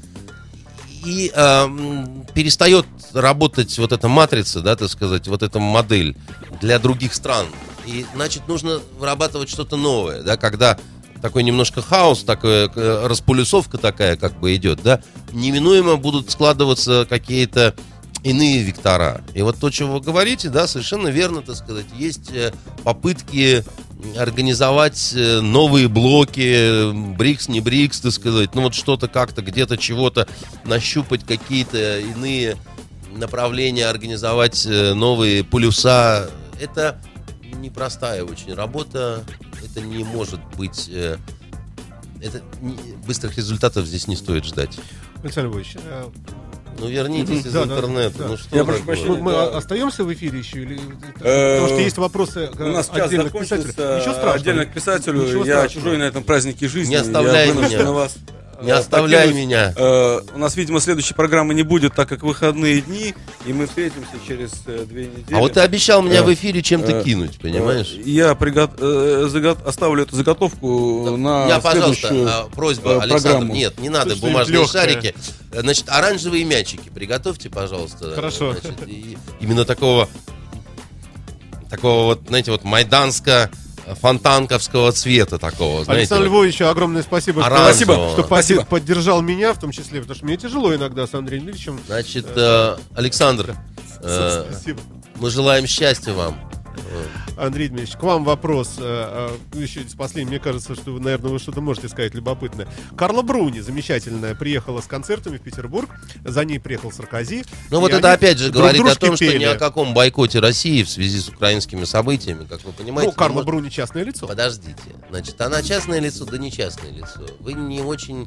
[1.05, 6.17] и эм, перестает работать вот эта матрица, да, так сказать, вот эта модель
[6.61, 7.47] для других стран.
[7.87, 10.79] И, значит, нужно вырабатывать что-то новое, да, когда
[11.21, 15.01] такой немножко хаос, такая э, распулюсовка такая как бы идет, да,
[15.33, 17.75] неминуемо будут складываться какие-то
[18.25, 19.21] иные вектора.
[19.35, 22.53] И вот то, что вы говорите, да, совершенно верно, так сказать, есть э,
[22.83, 23.63] попытки
[24.17, 30.27] организовать э, новые блоки, БРИКС, не БРИКС, так сказать, ну вот что-то как-то, где-то чего-то
[30.65, 32.57] нащупать, какие-то иные
[33.15, 36.31] направления, организовать э, новые полюса.
[36.59, 37.01] Это
[37.57, 39.23] непростая очень работа,
[39.63, 40.91] это не может быть...
[42.23, 44.79] Это не- быстрых результатов здесь не стоит ждать.
[45.23, 45.77] Александр Львович,
[46.79, 48.25] Ну, вернитесь из интернета.
[48.29, 48.97] Ну, что Я прошу такое?
[48.97, 49.23] прощения.
[49.23, 50.79] мы, остаемся в эфире еще или
[51.21, 53.57] Э, потому что есть вопросы У нас час отдельных закончился.
[53.69, 53.97] писателей.
[54.01, 54.35] Ничего страшного.
[54.35, 55.45] Отдельно к писателю.
[55.45, 56.91] Я чужой на этом празднике жизни.
[56.91, 58.09] Не оставляй меня.
[58.63, 59.45] Не э, оставляй покинуть.
[59.47, 59.73] меня.
[59.77, 63.15] Э, у нас, видимо, следующей программы не будет, так как выходные дни,
[63.47, 65.35] и мы встретимся через э, две недели.
[65.35, 67.95] А вот ты обещал меня Э, в эфире чем-то э, кинуть, понимаешь?
[67.97, 72.99] Э, Я приго- э, заго- оставлю эту заготовку на Я, пожалуйста, следующую, а, просьба, э,
[73.01, 74.83] Александр, нет, не надо Что-нибудь бумажные легкое.
[74.83, 75.15] шарики.
[75.53, 78.13] Значит, оранжевые мячики приготовьте, пожалуйста.
[78.15, 78.53] Хорошо.
[78.61, 80.09] Значит, и именно такого,
[81.71, 83.51] такого вот, знаете, вот майданско
[84.01, 86.01] фонтанковского цвета такого, знаете.
[86.03, 86.37] Александру вот.
[86.45, 88.13] Львовичу огромное спасибо, что- Оранжевого.
[88.13, 88.65] что, Спасибо.
[88.65, 91.79] поддержал меня, в том числе, потому что мне тяжело иногда с Андреем Ильичем.
[91.87, 93.57] Значит, э, Александр,
[94.01, 94.81] э, Спасибо.
[95.17, 96.39] мы желаем счастья вам.
[97.37, 98.75] Андрей Дмитриевич, к вам вопрос.
[98.79, 102.69] э, э, Еще из последнего, мне кажется, что, наверное, вы что-то можете сказать любопытное.
[102.97, 105.89] Карла Бруни, замечательная, приехала с концертами в Петербург.
[106.25, 107.45] За ней приехал Саркози.
[107.71, 110.89] Ну вот это опять же говорит о том, что ни о каком бойкоте России в
[110.91, 113.11] связи с украинскими событиями, как вы понимаете.
[113.11, 114.27] Ну, Карла Бруни частное лицо.
[114.27, 114.75] Подождите.
[115.11, 117.21] Значит, она частное лицо, да не частное лицо.
[117.41, 118.27] Вы не очень,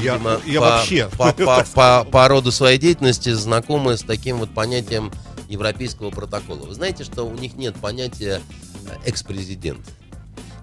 [0.00, 4.38] Я- видимо, я по, вообще, по, по- по- по роду своей деятельности знакомы с таким
[4.38, 5.12] вот понятием
[5.48, 6.66] европейского протокола.
[6.66, 8.40] Вы знаете, что у них нет понятия
[8.86, 9.80] э, экс-президент.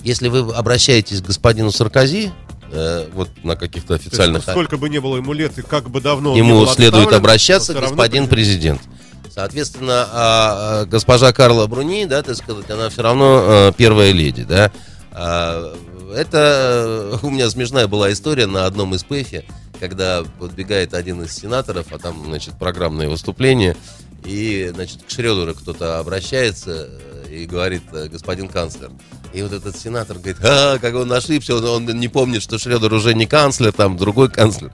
[0.04, 2.32] Если вы обращаетесь к господину Саркози,
[2.72, 5.90] э, вот на каких-то То есть, официальных сколько бы не было ему лет, и как
[5.90, 8.82] бы давно Ему следует обращаться господин президент.
[9.34, 14.44] Соответственно, а, а, госпожа Карла Бруни, да, так сказать, она все равно э, первая леди,
[14.44, 14.74] да.
[15.14, 15.74] А,
[16.14, 19.46] это э, у меня смешная была история на одном из ПЭФе,
[19.80, 23.78] когда подбегает один из сенаторов, а там, значит, программное выступление,
[24.24, 28.92] и, значит, к Шредеру кто-то обращается э, и говорит, э, господин канцлер.
[29.34, 32.94] И вот этот сенатор говорит, а, как он ошибся, он, он не помнит, что Шредер
[32.94, 34.72] уже не канцлер, там другой канцлер.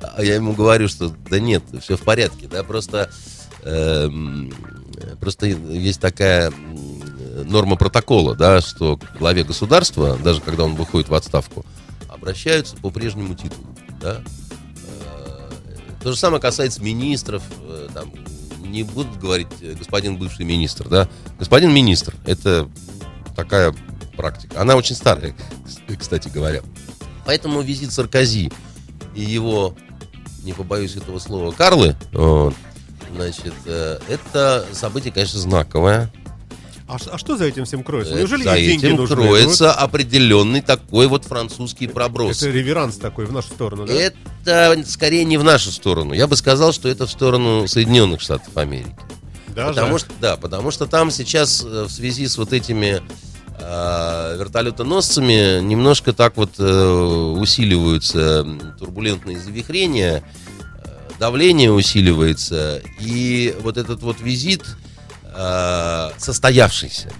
[0.00, 3.10] А я ему говорю, что да нет, все в порядке, да, просто,
[3.64, 4.52] эм,
[5.20, 6.52] просто есть такая
[7.44, 11.64] норма протокола, да, что главе государства, даже когда он выходит в отставку,
[12.08, 13.66] обращаются по прежнему титулу,
[14.00, 14.22] да.
[15.06, 15.48] Э,
[16.02, 18.12] То же самое касается министров, э, там,
[18.68, 21.08] не будут говорить э, господин бывший министр, да.
[21.38, 22.68] Господин министр, это
[23.34, 23.74] такая
[24.16, 24.60] практика.
[24.60, 25.34] Она очень старая,
[25.98, 26.62] кстати говоря.
[27.24, 28.50] Поэтому визит Саркози
[29.14, 29.74] и его,
[30.44, 31.96] не побоюсь этого слова, Карлы,
[33.14, 36.10] значит, э, это событие, конечно, знаковое.
[36.88, 38.14] А, а что за этим всем кроется?
[38.14, 39.14] Э, Неужели За ей деньги этим нужны?
[39.14, 42.42] кроется определенный такой вот французский проброс.
[42.42, 43.92] Это реверанс такой в нашу сторону, да?
[43.92, 46.14] Это скорее не в нашу сторону.
[46.14, 48.96] Я бы сказал, что это в сторону Соединенных Штатов Америки.
[49.54, 49.74] Даже?
[49.74, 53.02] Потому что, да, потому что там сейчас э, в связи с вот этими
[53.60, 56.90] э, вертолетоносцами немножко так вот э,
[57.38, 58.46] усиливаются
[58.78, 60.22] турбулентные завихрения,
[60.84, 64.64] э, давление усиливается, и вот этот вот визит
[65.34, 67.10] э, состоявшийся,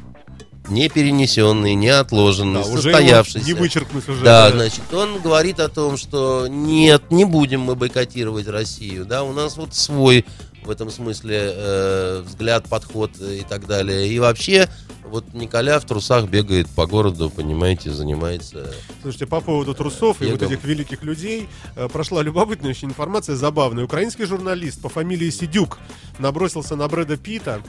[0.69, 3.47] не перенесенный, не отложенный, Да, состоявшийся.
[3.47, 4.23] не вычеркнуть уже.
[4.23, 9.33] Да, значит, он говорит о том, что нет, не будем мы бойкотировать Россию, да, у
[9.33, 10.25] нас вот свой
[10.65, 14.09] в этом смысле э, взгляд, подход и так далее.
[14.09, 14.69] И вообще,
[15.09, 18.73] вот Николя в трусах бегает по городу, понимаете, занимается...
[19.03, 20.53] Слушайте, по поводу трусов и вот Бегом.
[20.53, 23.85] этих великих людей э, прошла любопытная очень информация, забавная.
[23.85, 25.79] Украинский журналист по фамилии Сидюк
[26.19, 27.63] набросился на Брэда Питта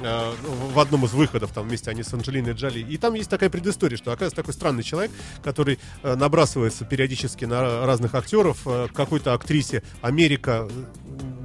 [0.00, 0.34] э,
[0.72, 2.80] в одном из выходов, там вместе они с Анджелиной Джоли.
[2.80, 5.10] И там есть такая предыстория, что оказывается такой странный человек,
[5.42, 10.68] который э, набрасывается периодически на разных актеров, э, какой-то актрисе Америка,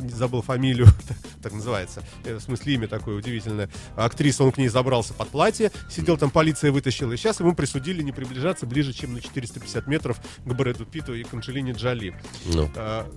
[0.09, 0.87] забыл фамилию,
[1.41, 6.17] так называется, в смысле имя такое удивительное, актриса, он к ней забрался под платье, сидел
[6.17, 10.53] там, полиция вытащила, и сейчас ему присудили не приближаться ближе, чем на 450 метров к
[10.53, 12.15] Брэду Питту и к Анджелине Джоли.
[12.45, 13.09] Ну, А,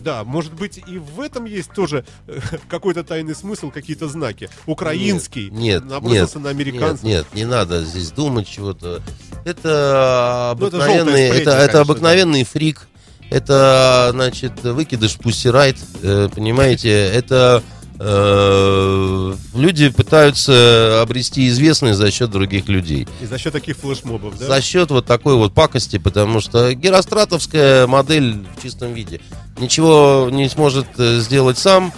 [0.00, 2.38] Да, может быть, и в этом есть тоже э,
[2.68, 4.48] какой-то тайный смысл, какие-то знаки.
[4.66, 7.04] Украинский нет, набросился нет, на американцев.
[7.04, 9.02] Нет, нет, не надо здесь думать чего-то.
[9.44, 12.88] Это Ну, это обыкновенный, это, сплетня, это конечно, обыкновенный фрик.
[13.28, 17.62] Это, значит, выкидыш Riot, э, понимаете, это
[17.98, 23.08] люди пытаются обрести известность за счет других людей.
[23.20, 24.46] И за счет таких флешмобов, да?
[24.46, 29.20] За счет вот такой вот пакости, потому что геростратовская модель в чистом виде
[29.58, 31.92] ничего не сможет э, сделать сам,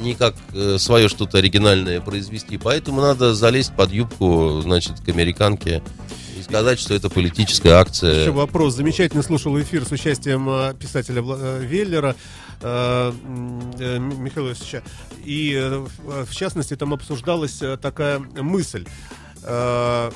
[0.00, 5.82] никак э, свое что-то оригинальное произвести, поэтому надо залезть под юбку, значит, к американке
[6.38, 8.22] и сказать, что это политическая акция.
[8.22, 8.74] Еще вопрос.
[8.74, 14.82] Замечательно слушал эфир с участием э, писателя э, Веллера э, э, Михаила Иосифовича.
[15.24, 15.86] И, э,
[16.24, 18.86] в частности, там обсуждалась э, такая мысль.
[19.42, 20.10] Э,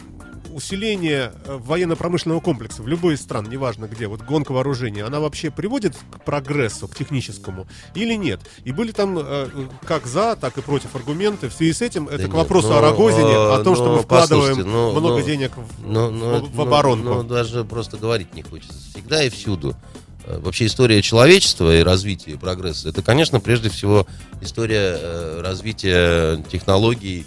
[0.53, 5.51] Усиление э, военно-промышленного комплекса в любой из стран, неважно где, вот гонка вооружений, она вообще
[5.51, 7.66] приводит к прогрессу, к техническому
[7.97, 8.40] или нет?
[8.62, 9.49] И были там э,
[9.84, 11.49] как за, так и против аргументы.
[11.49, 13.74] В связи с этим это Да к нет, вопросу ну, о Рогозине, э, о том,
[13.74, 17.09] что ну, мы вкладываем послушайте, ну, много ну, денег в, Ну, ну, в, в оборонку.
[17.09, 18.78] Ну, даже просто говорить не хочется.
[18.92, 19.74] Всегда и всюду.
[20.26, 24.06] Э, Вообще история человечества и развития прогресса, это, конечно, прежде всего
[24.40, 27.24] история э, развития технологий,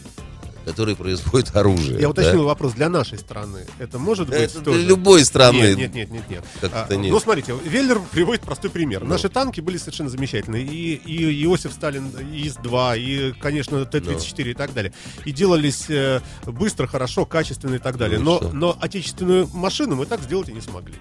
[0.68, 1.93] которые производят оружие.
[1.93, 2.09] Я да?
[2.09, 3.65] уточнил вопрос для нашей страны.
[3.80, 4.80] Это может быть Это тоже?
[4.80, 5.76] для любой страны.
[5.76, 6.43] Нет, нет, нет, нет, нет.
[6.74, 7.09] А, нет.
[7.09, 9.01] Ну, смотрите, Веллер приводит простой пример.
[9.03, 9.09] Ну.
[9.09, 10.65] Наши танки были совершенно замечательные.
[10.65, 14.91] И, и Иосиф Сталин, и ИС-2, и, конечно, Т-34 и так далее.
[15.24, 18.20] И делались э, быстро, хорошо, качественно и так далее.
[18.20, 20.95] Ну но, но отечественную машину мы так сделать и не смогли.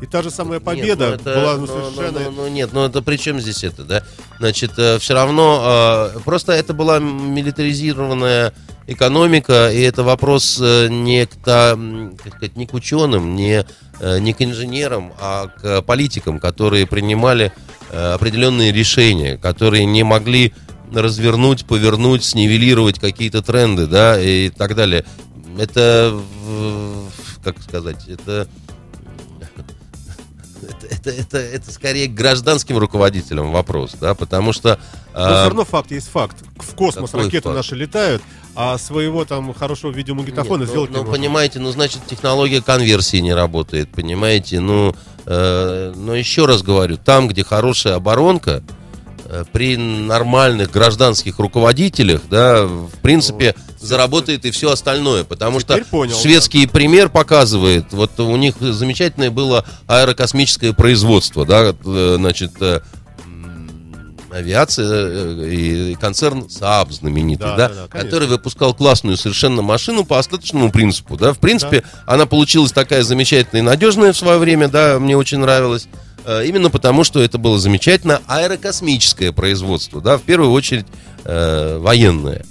[0.00, 2.20] И та же самая Нет, победа ну это- была ну, ну, ну, совершенно...
[2.20, 4.04] ну, ну, нет, ну это при чем здесь это, да?
[4.38, 8.54] Значит, все равно э, просто это была милитаризированная
[8.88, 13.64] экономика, и это вопрос э, не к, та- м, как сказать, не к ученым, не,
[14.00, 17.52] э, не к инженерам, а к политикам, которые принимали
[17.90, 20.52] э, определенные решения, которые не могли
[20.92, 25.04] развернуть, повернуть, снивелировать какие-то тренды, да, и так далее.
[25.58, 26.18] Это,
[27.44, 28.48] как сказать, это
[30.90, 34.78] это, это, это, скорее к гражданским руководителям вопрос, да, потому что...
[35.12, 36.36] Но а, все равно факт есть факт.
[36.56, 37.56] В космос ракеты факт?
[37.56, 38.22] наши летают,
[38.54, 41.18] а своего там хорошего видеомагнитофона нет, ну, сделать ну, не можно.
[41.18, 44.94] понимаете, ну, значит, технология конверсии не работает, понимаете, ну,
[45.26, 48.62] э, но еще раз говорю, там, где хорошая оборонка,
[49.26, 55.24] э, при нормальных гражданских руководителях, да, в принципе, заработает и все остальное.
[55.24, 61.74] Потому Теперь что понял, шведский пример показывает, вот у них замечательное было аэрокосмическое производство, да,
[61.84, 62.80] э, значит, э,
[64.30, 68.10] авиация э, и концерн Saab знаменитый, Да, да, да, да, конечно.
[68.10, 73.62] который выпускал классную совершенно машину по остаточному принципу, да, в принципе, она получилась такая замечательная
[73.62, 75.88] и надежная в свое время, да, мне очень нравилось,
[76.24, 80.86] э, именно потому, что это было замечательно аэрокосмическое производство, да, в первую очередь
[81.24, 82.44] э, военное.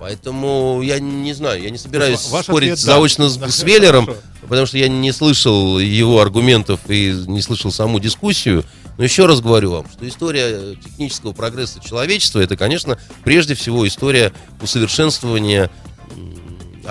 [0.00, 2.92] Поэтому я не знаю, я не собираюсь Ваш спорить ответ да.
[2.94, 4.22] заочно с, Да, с Веллером, хорошо.
[4.48, 8.64] потому что я не слышал его аргументов и не слышал саму дискуссию.
[8.96, 14.32] Но еще раз говорю вам, что история технического прогресса человечества это, конечно, прежде всего история
[14.62, 15.70] усовершенствования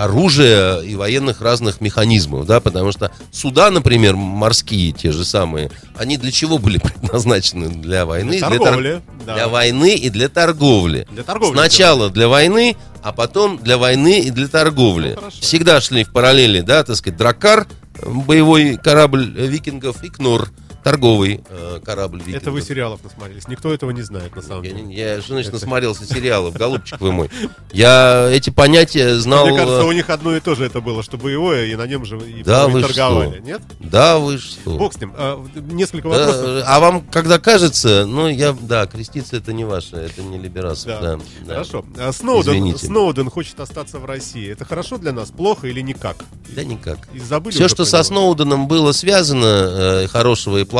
[0.04, 6.16] оружия и военных разных механизмов, да, потому что суда, например, морские, те же самые, они
[6.16, 7.68] для чего были предназначены?
[7.68, 9.34] Для войны, Для тор- торговли, да.
[9.34, 11.06] для войны и для торговли.
[11.10, 15.10] Для торговли Сначала для войны, а потом для войны и для торговли.
[15.14, 15.36] Ну, хорошо.
[15.40, 17.66] Всегда шли в параллели, да, так сказать, Драккар,
[17.98, 20.48] э, боевой корабль э, викингов, и Кнор,
[20.90, 22.42] торговый э, корабль викингов.
[22.42, 23.46] Это вы сериалов насмотрелись.
[23.48, 24.82] Никто этого не знает, на самом Я, деле.
[24.82, 27.30] не- я, что значит, Это- насмотрелся сериалов, голубчик вы мой.
[27.72, 29.46] Я эти понятия знал...
[29.46, 31.86] Мне кажется, э, у них одно и то же это было, что боевое, и на
[31.86, 33.36] нем же и, Да вы торговали.
[33.36, 33.40] что?
[33.40, 33.62] Нет?
[33.78, 34.70] Да, вы что?
[34.76, 35.12] Бог с ним.
[35.16, 36.64] А, несколько Да, вопросов.
[36.66, 41.00] а вам когда кажется, ну, я, да, креститься это не ваше, это не либерасов, Да.
[41.00, 41.16] да.
[41.46, 41.52] да.
[41.54, 41.84] Хорошо.
[41.98, 42.86] А Сноуден, Извините.
[42.86, 44.50] Сноуден хочет остаться в России.
[44.50, 46.16] Это хорошо для нас, плохо или никак?
[46.48, 46.98] Да никак.
[47.14, 48.02] И забыли Все, что со?
[48.02, 50.79] Сноуденом было связано, э, хорошего и плохого,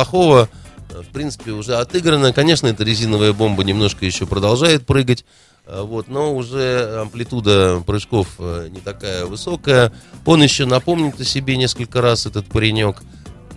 [0.90, 2.32] э, в принципе, уже отыграно.
[2.32, 5.24] Конечно, эта резиновая бомба немножко еще продолжает прыгать.
[5.66, 9.92] э, Вот, но уже амплитуда прыжков э, не такая высокая.
[10.26, 13.02] Он еще напомнит о себе несколько раз, этот паренек.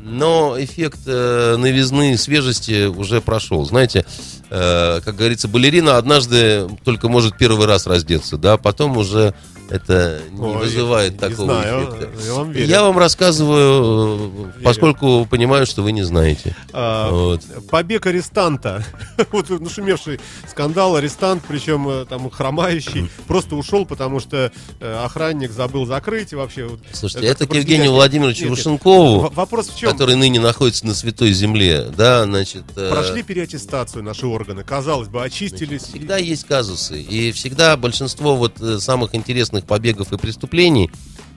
[0.05, 3.63] Но эффект новизны, свежести уже прошел.
[3.63, 4.05] Знаете,
[4.49, 9.33] как говорится, балерина однажды только может первый раз раздеться, да, потом уже
[9.69, 12.09] это не Ой, вызывает такого знаю, эффекта.
[12.25, 12.67] я вам верю.
[12.67, 16.55] Я вам рассказываю, э, поскольку понимаю, что вы не знаете.
[16.71, 17.41] А, Вот.
[17.69, 18.83] Побег арестанта.
[19.31, 25.85] вот нашумевший скандал, арестант, причем э, там хромающий, просто ушел, потому что э, охранник забыл
[25.85, 26.69] закрыть и вообще.
[26.91, 28.57] Слушайте, э, это к Евгению просто- Владимировичу Нет, нет.
[28.59, 29.91] Рушенкову, В- Вопрос в чем?
[29.91, 32.63] который ныне находится на Святой Земле, да, значит...
[32.73, 35.83] Прошли переаттестацию наши органы, казалось бы, очистились.
[35.83, 37.01] Всегда есть казусы.
[37.01, 40.89] И всегда большинство вот самых интересных побегов и преступлений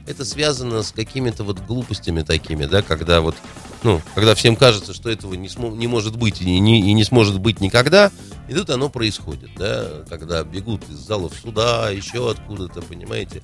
[0.07, 3.35] это связано с какими-то вот глупостями такими, да, когда вот,
[3.83, 7.03] ну, когда всем кажется, что этого не, смо- не может быть и не, и не
[7.03, 8.13] сможет быть никогда,
[8.49, 13.43] и тут оно происходит, да, когда бегут из залов суда, еще откуда-то, понимаете.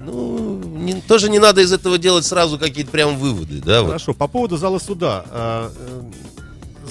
[0.00, 3.88] Ну, не- тоже не надо из этого делать сразу какие-то прям выводы, да, вот.
[3.88, 5.70] Хорошо, по поводу зала суда.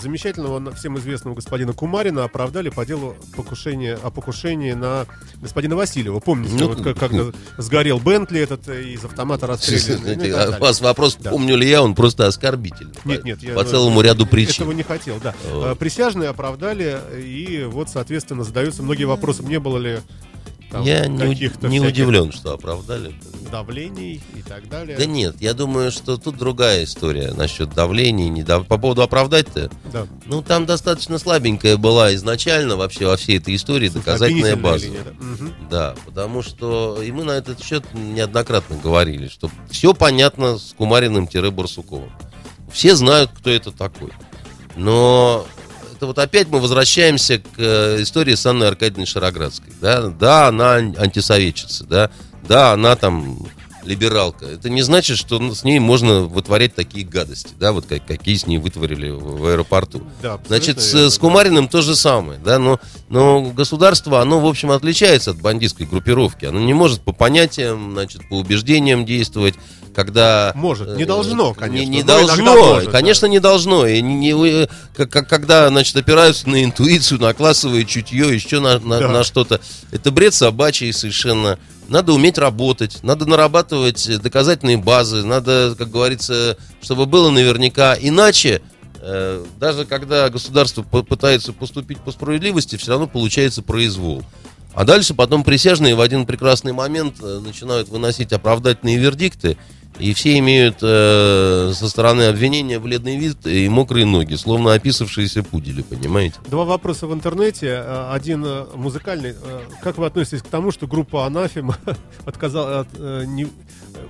[0.01, 5.05] Замечательного всем известного господина Кумарина оправдали по делу покушения, о покушении на
[5.41, 6.19] господина Васильева.
[6.19, 7.25] Помните, Ну, вот как, когда
[7.57, 10.01] сгорел Бентли этот э, из автомата расстрелян.
[10.17, 11.29] ну а вас вопрос, Да.
[11.29, 12.93] помню ли я, он просто оскорбительный.
[13.05, 14.63] Нет, по, нет, я по целому ряду причин.
[14.63, 15.35] Этого не хотел, да.
[15.51, 15.65] Вот.
[15.67, 19.43] Э, Присяжные оправдали, и вот, соответственно, задаются многие вопросы.
[19.43, 19.99] Не было ли
[20.71, 21.35] там Я не,
[21.67, 23.13] не удивлен, что оправдали.
[23.51, 24.97] давлений и так далее?
[24.97, 28.29] Да нет, я думаю, что тут другая история насчет давления.
[28.29, 30.07] Не дав- По поводу оправдать-то, Да.
[30.25, 34.85] ну там достаточно слабенькая была изначально вообще во всей этой истории доказательная база.
[34.85, 35.11] линия, да.
[35.25, 35.53] Мгм.
[35.69, 42.09] Да, потому что и мы на этот счет неоднократно говорили, что все понятно с Кумариным-Барсуковым.
[42.71, 44.11] Все знают, кто это такой.
[44.77, 45.45] Но
[46.01, 49.71] это вот опять мы возвращаемся к э, истории с Анной Аркадьевной Шароградской.
[49.79, 52.09] Да, да она ан- антисоветчица, да,
[52.47, 53.37] да, она там
[53.83, 54.47] либералка.
[54.47, 58.35] Это не значит, что ну, с ней можно вытворять такие гадости, да, вот как, какие
[58.35, 60.01] с ней вытворили в, в аэропорту.
[60.23, 61.19] Да, Значит, с, с.
[61.19, 62.79] Кумариным то же самое, да, но,
[63.09, 66.45] но государство, оно, в общем, отличается от бандитской группировки.
[66.45, 69.53] Оно не может по понятиям, значит, по убеждениям действовать,
[69.93, 70.51] когда...
[70.55, 73.85] Может, не э, должно, не- конечно, Не, иногда должно, может, конечно, не должно.
[73.87, 78.99] И не- не как- когда, значит, опираются на интуицию, на классовое чутье, еще на, на-
[78.99, 79.07] Да.
[79.09, 79.59] на что-то.
[79.91, 81.57] Это бред собачий совершенно.
[81.87, 87.97] Надо уметь работать, надо нарабатывать доказательные базы, надо, как говорится, чтобы было наверняка.
[87.99, 88.61] Иначе,
[89.01, 94.23] э, даже когда государство пытается поступить по справедливости, все равно получается произвол.
[94.73, 99.57] А дальше потом присяжные в один прекрасный момент э, начинают выносить оправдательные вердикты,
[99.99, 105.81] и все имеют э, со стороны обвинения бледный вид и мокрые ноги, словно описавшиеся пудели,
[105.83, 106.35] понимаете?
[106.49, 107.67] Два вопроса в интернете.
[107.67, 109.31] Э, Один э, музыкальный.
[109.31, 111.77] Э, Как вы относитесь к тому, что группа Анафема
[112.25, 113.47] отказала, от, э, не-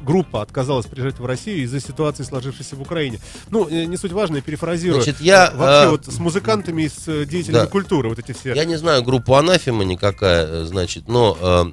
[0.05, 3.19] группа отказалась приезжать в Россию из-за ситуации, сложившейся в Украине?
[3.49, 5.01] Ну, не суть важно, я перефразирую.
[5.01, 7.67] Значит, я, Вообще э, вот с музыкантами и с деятелями да.
[7.67, 8.53] культуры, вот эти все.
[8.53, 11.65] Я не знаю группу Анафема никакая, значит, но э,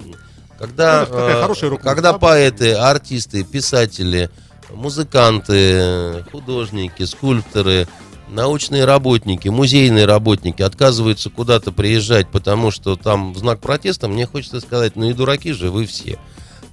[0.59, 4.29] Когда, Ну, э, когда поэты, артисты, писатели,
[4.69, 7.87] музыканты, художники, скульпторы,
[8.27, 14.59] научные работники, музейные работники отказываются куда-то приезжать, потому что там в знак протеста, мне хочется
[14.59, 16.19] сказать, ну и дураки же вы все.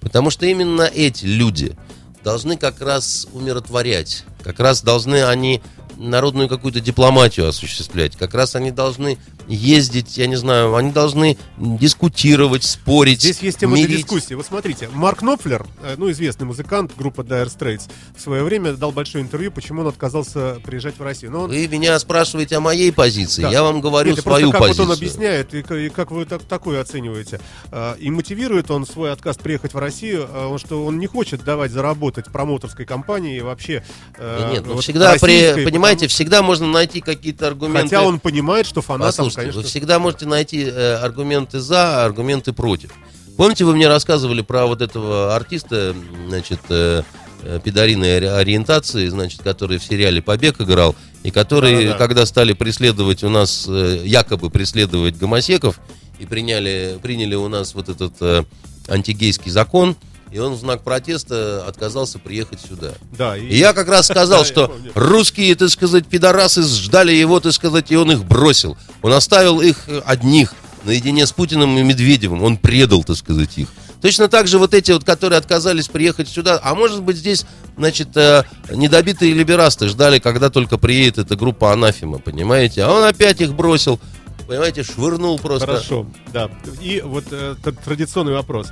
[0.01, 1.77] Потому что именно эти люди
[2.25, 5.63] должны как раз умиротворять, как раз должны они
[5.97, 9.19] народную какую-то дипломатию осуществлять, как раз они должны
[9.49, 13.99] ездить, я не знаю, они должны дискутировать, спорить, Здесь есть тема для мирить.
[13.99, 14.35] дискуссии.
[14.35, 17.83] Вот смотрите, Марк Knopfler, э, ну, известный музыкант группы Dire Straits,
[18.17, 21.33] в свое время дал большое интервью, почему он отказался приезжать в Россию.
[21.33, 23.51] Но он Вы меня спрашиваете о моей позиции, Да.
[23.51, 24.87] я вам говорю Нет, свою как позицию.
[24.87, 27.41] вот он объясняет, и, и как вы так, такое оцениваете.
[27.71, 31.45] А, И мотивирует он свой отказ приехать в Россию, а, он, что он не хочет
[31.45, 33.85] давать заработать промоутерской компании и вообще...
[34.19, 37.83] э, Нет, ну вот всегда, при, понимаете, потому- всегда можно найти какие-то аргументы.
[37.83, 39.61] Хотя он понимает, что фанатам, Послушайте, конечно...
[39.61, 42.93] вы всегда можете найти э, аргументы за, аргументы против.
[43.37, 45.95] Помните, вы мне рассказывали про вот этого артиста,
[46.29, 47.03] значит, э,
[47.43, 51.99] э, педориной ори- ориентации, значит, который в сериале «Побег» играл, и который, Да-да-да.
[51.99, 55.79] когда стали преследовать у нас, э, якобы преследовать гомосеков,
[56.19, 58.45] и приняли, приняли у нас вот этот э,
[58.89, 59.97] антигейский закон,
[60.31, 62.93] и он в знак протеста отказался приехать сюда.
[63.17, 67.91] Да, И я как раз сказал, что русские, так сказать, пидорасы ждали его, так сказать,
[67.91, 68.77] и он их бросил.
[69.03, 70.55] Он оставил их э, одних
[70.85, 72.43] наедине с Путиным и Медведевым.
[72.43, 73.69] Он предал, так сказать, их.
[74.01, 77.45] Точно так же вот эти вот, которые отказались приехать сюда, а может быть здесь,
[77.77, 82.83] значит, э, недобитые либерасты ждали, когда только приедет эта группа Анафима, понимаете?
[82.83, 83.99] А он опять их бросил,
[84.47, 85.67] понимаете, швырнул просто.
[85.67, 86.51] Хорошо, да.
[86.81, 88.69] И вот э, традиционный вопрос.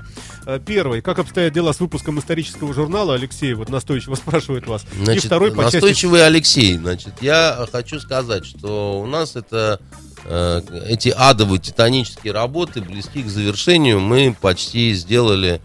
[0.47, 1.03] Э, Первый.
[1.03, 3.15] Как обстоят дела с выпуском исторического журнала?
[3.15, 4.85] Алексей вот настойчиво спрашивает вас.
[5.03, 5.77] Значит, и второй по части...
[5.77, 6.77] настойчивый Алексей.
[6.77, 9.81] Значит, я хочу сказать, что у нас это
[10.25, 14.01] э, эти адовые титанические работы близки к завершению.
[14.01, 15.61] Мы почти сделали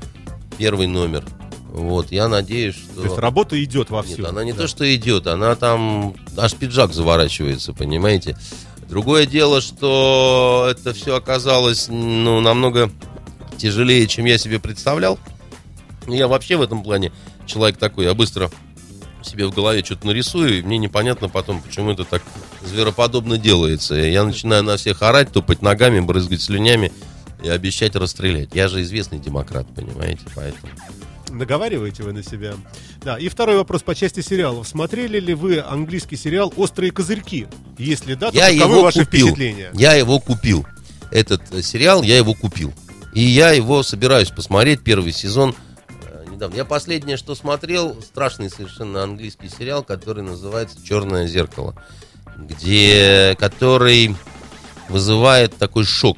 [0.58, 1.24] первый номер.
[1.72, 3.02] Вот, я надеюсь, что...
[3.02, 4.18] То есть работа идет вовсю.
[4.18, 4.64] Нет, она не Да.
[4.64, 8.36] то, что идет, она там аж пиджак заворачивается, понимаете.
[8.90, 12.92] Другое дело, что это все оказалось ну, намного
[13.58, 15.20] тяжелее, чем я себе представлял.
[16.08, 17.12] Я вообще в этом плане
[17.46, 18.50] человек такой, я быстро
[19.22, 22.24] себе в голове что-то нарисую, и мне непонятно потом, почему это так
[22.64, 23.94] звероподобно делается.
[23.94, 26.92] Я начинаю на всех орать, топать ногами, брызгать слюнями
[27.44, 28.56] и обещать расстрелять.
[28.56, 30.74] Я же известный демократ, понимаете, поэтому...
[31.30, 32.56] Наговариваете вы на себя.
[33.02, 34.68] Да, и второй вопрос по части сериалов.
[34.68, 37.48] Смотрели ли вы английский сериал «Острые козырьки»?
[37.78, 39.28] Если да, то Я каковы его ваши купил.
[39.28, 39.70] впечатления?
[39.74, 40.66] Я его купил.
[41.12, 42.74] Этот э, сериал я его купил.
[43.14, 45.56] И я его собираюсь посмотреть первый сезон
[46.06, 46.56] э, недавно.
[46.56, 51.76] Я последнее, что смотрел, страшный совершенно английский сериал, который называется Черное зеркало,
[52.38, 54.16] где который
[54.90, 56.18] вызывает такой шок.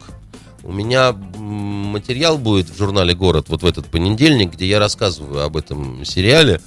[0.71, 5.57] У меня материал будет в журнале Город вот в этот понедельник, где я рассказываю об
[5.57, 6.61] этом сериале.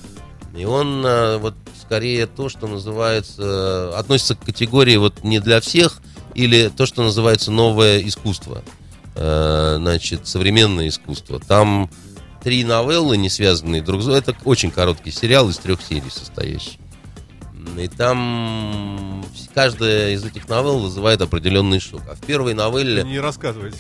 [0.54, 6.02] И он э, вот скорее то, что называется, относится к категории вот не для всех,
[6.34, 8.62] или то, что называется новое искусство.
[9.14, 11.40] Э, Значит, современное искусство.
[11.40, 11.88] Там
[12.42, 14.20] три новеллы, не связанные друг с другом.
[14.20, 16.78] Это очень короткий сериал из трех серий состоящий.
[17.78, 22.02] И там каждая из этих новелл вызывает определенный шок.
[22.10, 23.02] А в первой новелле...
[23.04, 23.78] Не рассказывайте.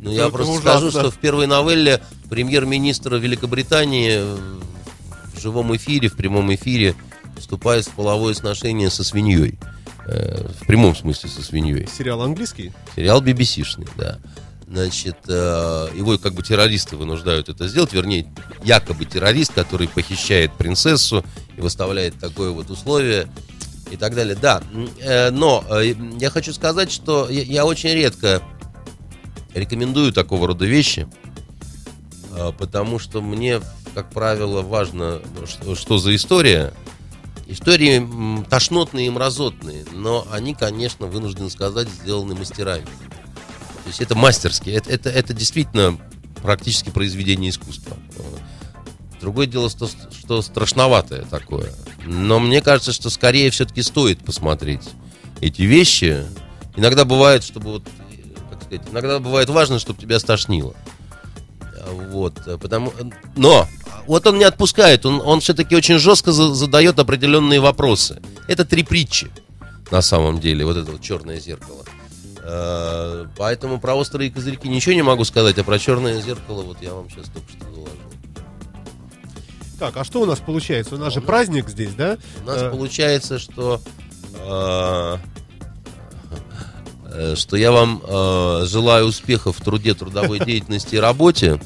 [0.00, 0.70] Ну, я просто ужасно.
[0.70, 2.00] скажу, что в первой новелле
[2.30, 4.36] премьер-министр Великобритании э,
[5.34, 6.94] в живом эфире, в прямом эфире
[7.36, 9.58] вступает в половое сношение со свиньей.
[10.06, 11.88] Э, В прямом смысле со свиньей.
[11.96, 12.72] Сериал английский?
[12.94, 14.18] Сериал BBC-шный, да.
[14.70, 18.30] Значит, э, его как бы террористы вынуждают это сделать, вернее,
[18.62, 21.24] якобы террорист, который похищает принцессу
[21.56, 23.32] и выставляет такое вот условие
[23.90, 24.36] и так далее.
[24.36, 24.62] Да,
[25.00, 28.42] э, но э, я хочу сказать, что я, очень редко
[29.54, 31.08] рекомендую такого рода вещи,
[32.58, 33.62] потому что мне,
[33.94, 36.74] как правило, важно, что, что за история.
[37.46, 42.84] Истории тошнотные и мразотные, но они, конечно, вынужден сказать, сделаны мастерами.
[43.88, 45.96] То есть это мастерски, это, это, это действительно
[46.42, 47.96] практически произведение искусства.
[49.18, 51.72] Другое дело, что, что страшноватое такое.
[52.04, 54.82] Но мне кажется, что скорее все-таки стоит посмотреть
[55.40, 56.22] эти вещи.
[56.76, 57.84] Иногда бывает, чтобы вот,
[58.50, 60.74] как сказать, иногда бывает важно, чтобы тебя стошнило.
[62.10, 62.92] Вот, потому,
[63.36, 63.66] но
[64.06, 68.20] вот он не отпускает, он, он все-таки очень жестко за- задает определенные вопросы.
[68.48, 69.30] Это три притчи,
[69.90, 71.86] на самом деле, вот это вот черное зеркало.
[72.50, 76.94] Э, Поэтому про острые козырьки ничего не могу сказать, а про черное зеркало вот я
[76.94, 77.88] вам сейчас только что доложил.
[79.78, 80.94] Так, а что у нас получается?
[80.94, 82.16] У нас же праздник здесь, да?
[82.42, 83.80] У нас Э, получается, что
[84.34, 85.16] э,
[87.36, 91.60] что я вам э, желаю успехов в труде, трудовой деятельности и работе.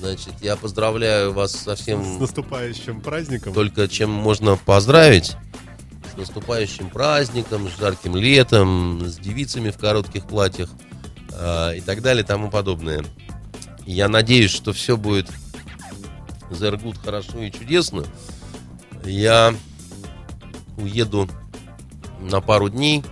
[0.00, 3.52] Значит, я поздравляю вас со С всем наступающим праздником.
[3.52, 5.36] только чем можно поздравить.
[6.16, 10.70] С наступающим праздником, с жарким летом, с девицами в коротких платьях
[11.32, 13.04] а, и так далее и тому подобное.
[13.84, 15.30] И я надеюсь, что все будет
[16.50, 18.04] Зергут хорошо и чудесно.
[19.04, 19.54] Я
[20.76, 21.28] уеду
[22.20, 23.04] на пару дней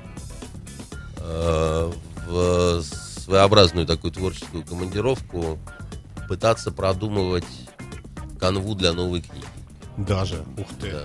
[1.18, 1.92] э,
[2.26, 5.58] в своеобразную такую творческую командировку
[6.28, 7.44] пытаться продумывать
[8.38, 9.46] канву для новой книги.
[9.96, 10.44] Даже.
[10.56, 10.90] Ух ты.
[10.90, 11.04] Да.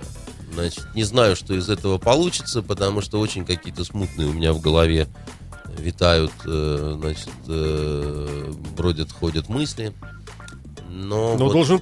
[0.53, 4.59] Значит, не знаю, что из этого получится, потому что очень какие-то смутные у меня в
[4.61, 5.07] голове
[5.77, 9.93] витают, э, значит, э, бродят, ходят мысли.
[10.89, 11.81] Но, Но вот должен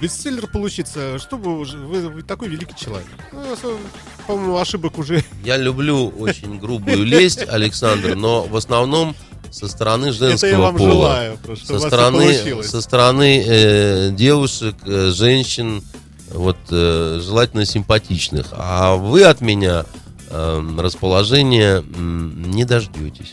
[0.00, 3.06] бестселлер получиться, чтобы уже- вы, вы такой великий человек.
[3.32, 3.78] Ну, осо-
[4.26, 9.14] по-моему, ошибок уже я люблю очень грубую лесть, Александр, но в основном
[9.50, 10.90] со стороны женского это я вам пола.
[10.90, 15.82] желаю, со стороны, со стороны э, девушек, э, женщин,
[16.32, 18.48] вот э, желательно симпатичных.
[18.52, 19.84] А вы от меня
[20.30, 23.32] э, расположения м, не дождетесь.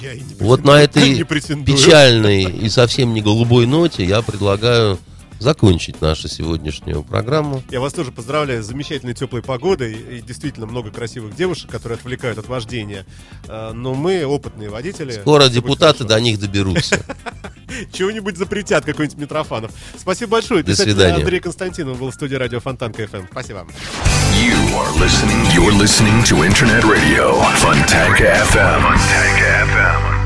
[0.00, 1.24] Я и не Вот на этой
[1.64, 4.98] печальной и совсем не голубой ноте я предлагаю
[5.38, 7.62] закончить нашу сегодняшнюю программу.
[7.70, 12.38] Я вас тоже поздравляю с замечательной теплой погодой и действительно много красивых девушек, которые отвлекают
[12.38, 13.06] от вождения.
[13.48, 15.12] Э, Но мы опытные водители.
[15.12, 17.04] Скоро депутаты до них доберутся.
[17.92, 19.72] Чего-нибудь запретят, какой-нибудь Митрофанов.
[19.98, 20.62] Спасибо большое.
[20.62, 21.16] До свидания.
[21.16, 23.26] Андрей Константинов был в студии радио Фонтанка ФМ.
[23.30, 23.68] Спасибо вам.
[24.32, 25.42] You are listening.
[25.54, 28.82] You're listening to Internet Radio Fontanka FM.
[28.82, 30.25] Fontanka FM.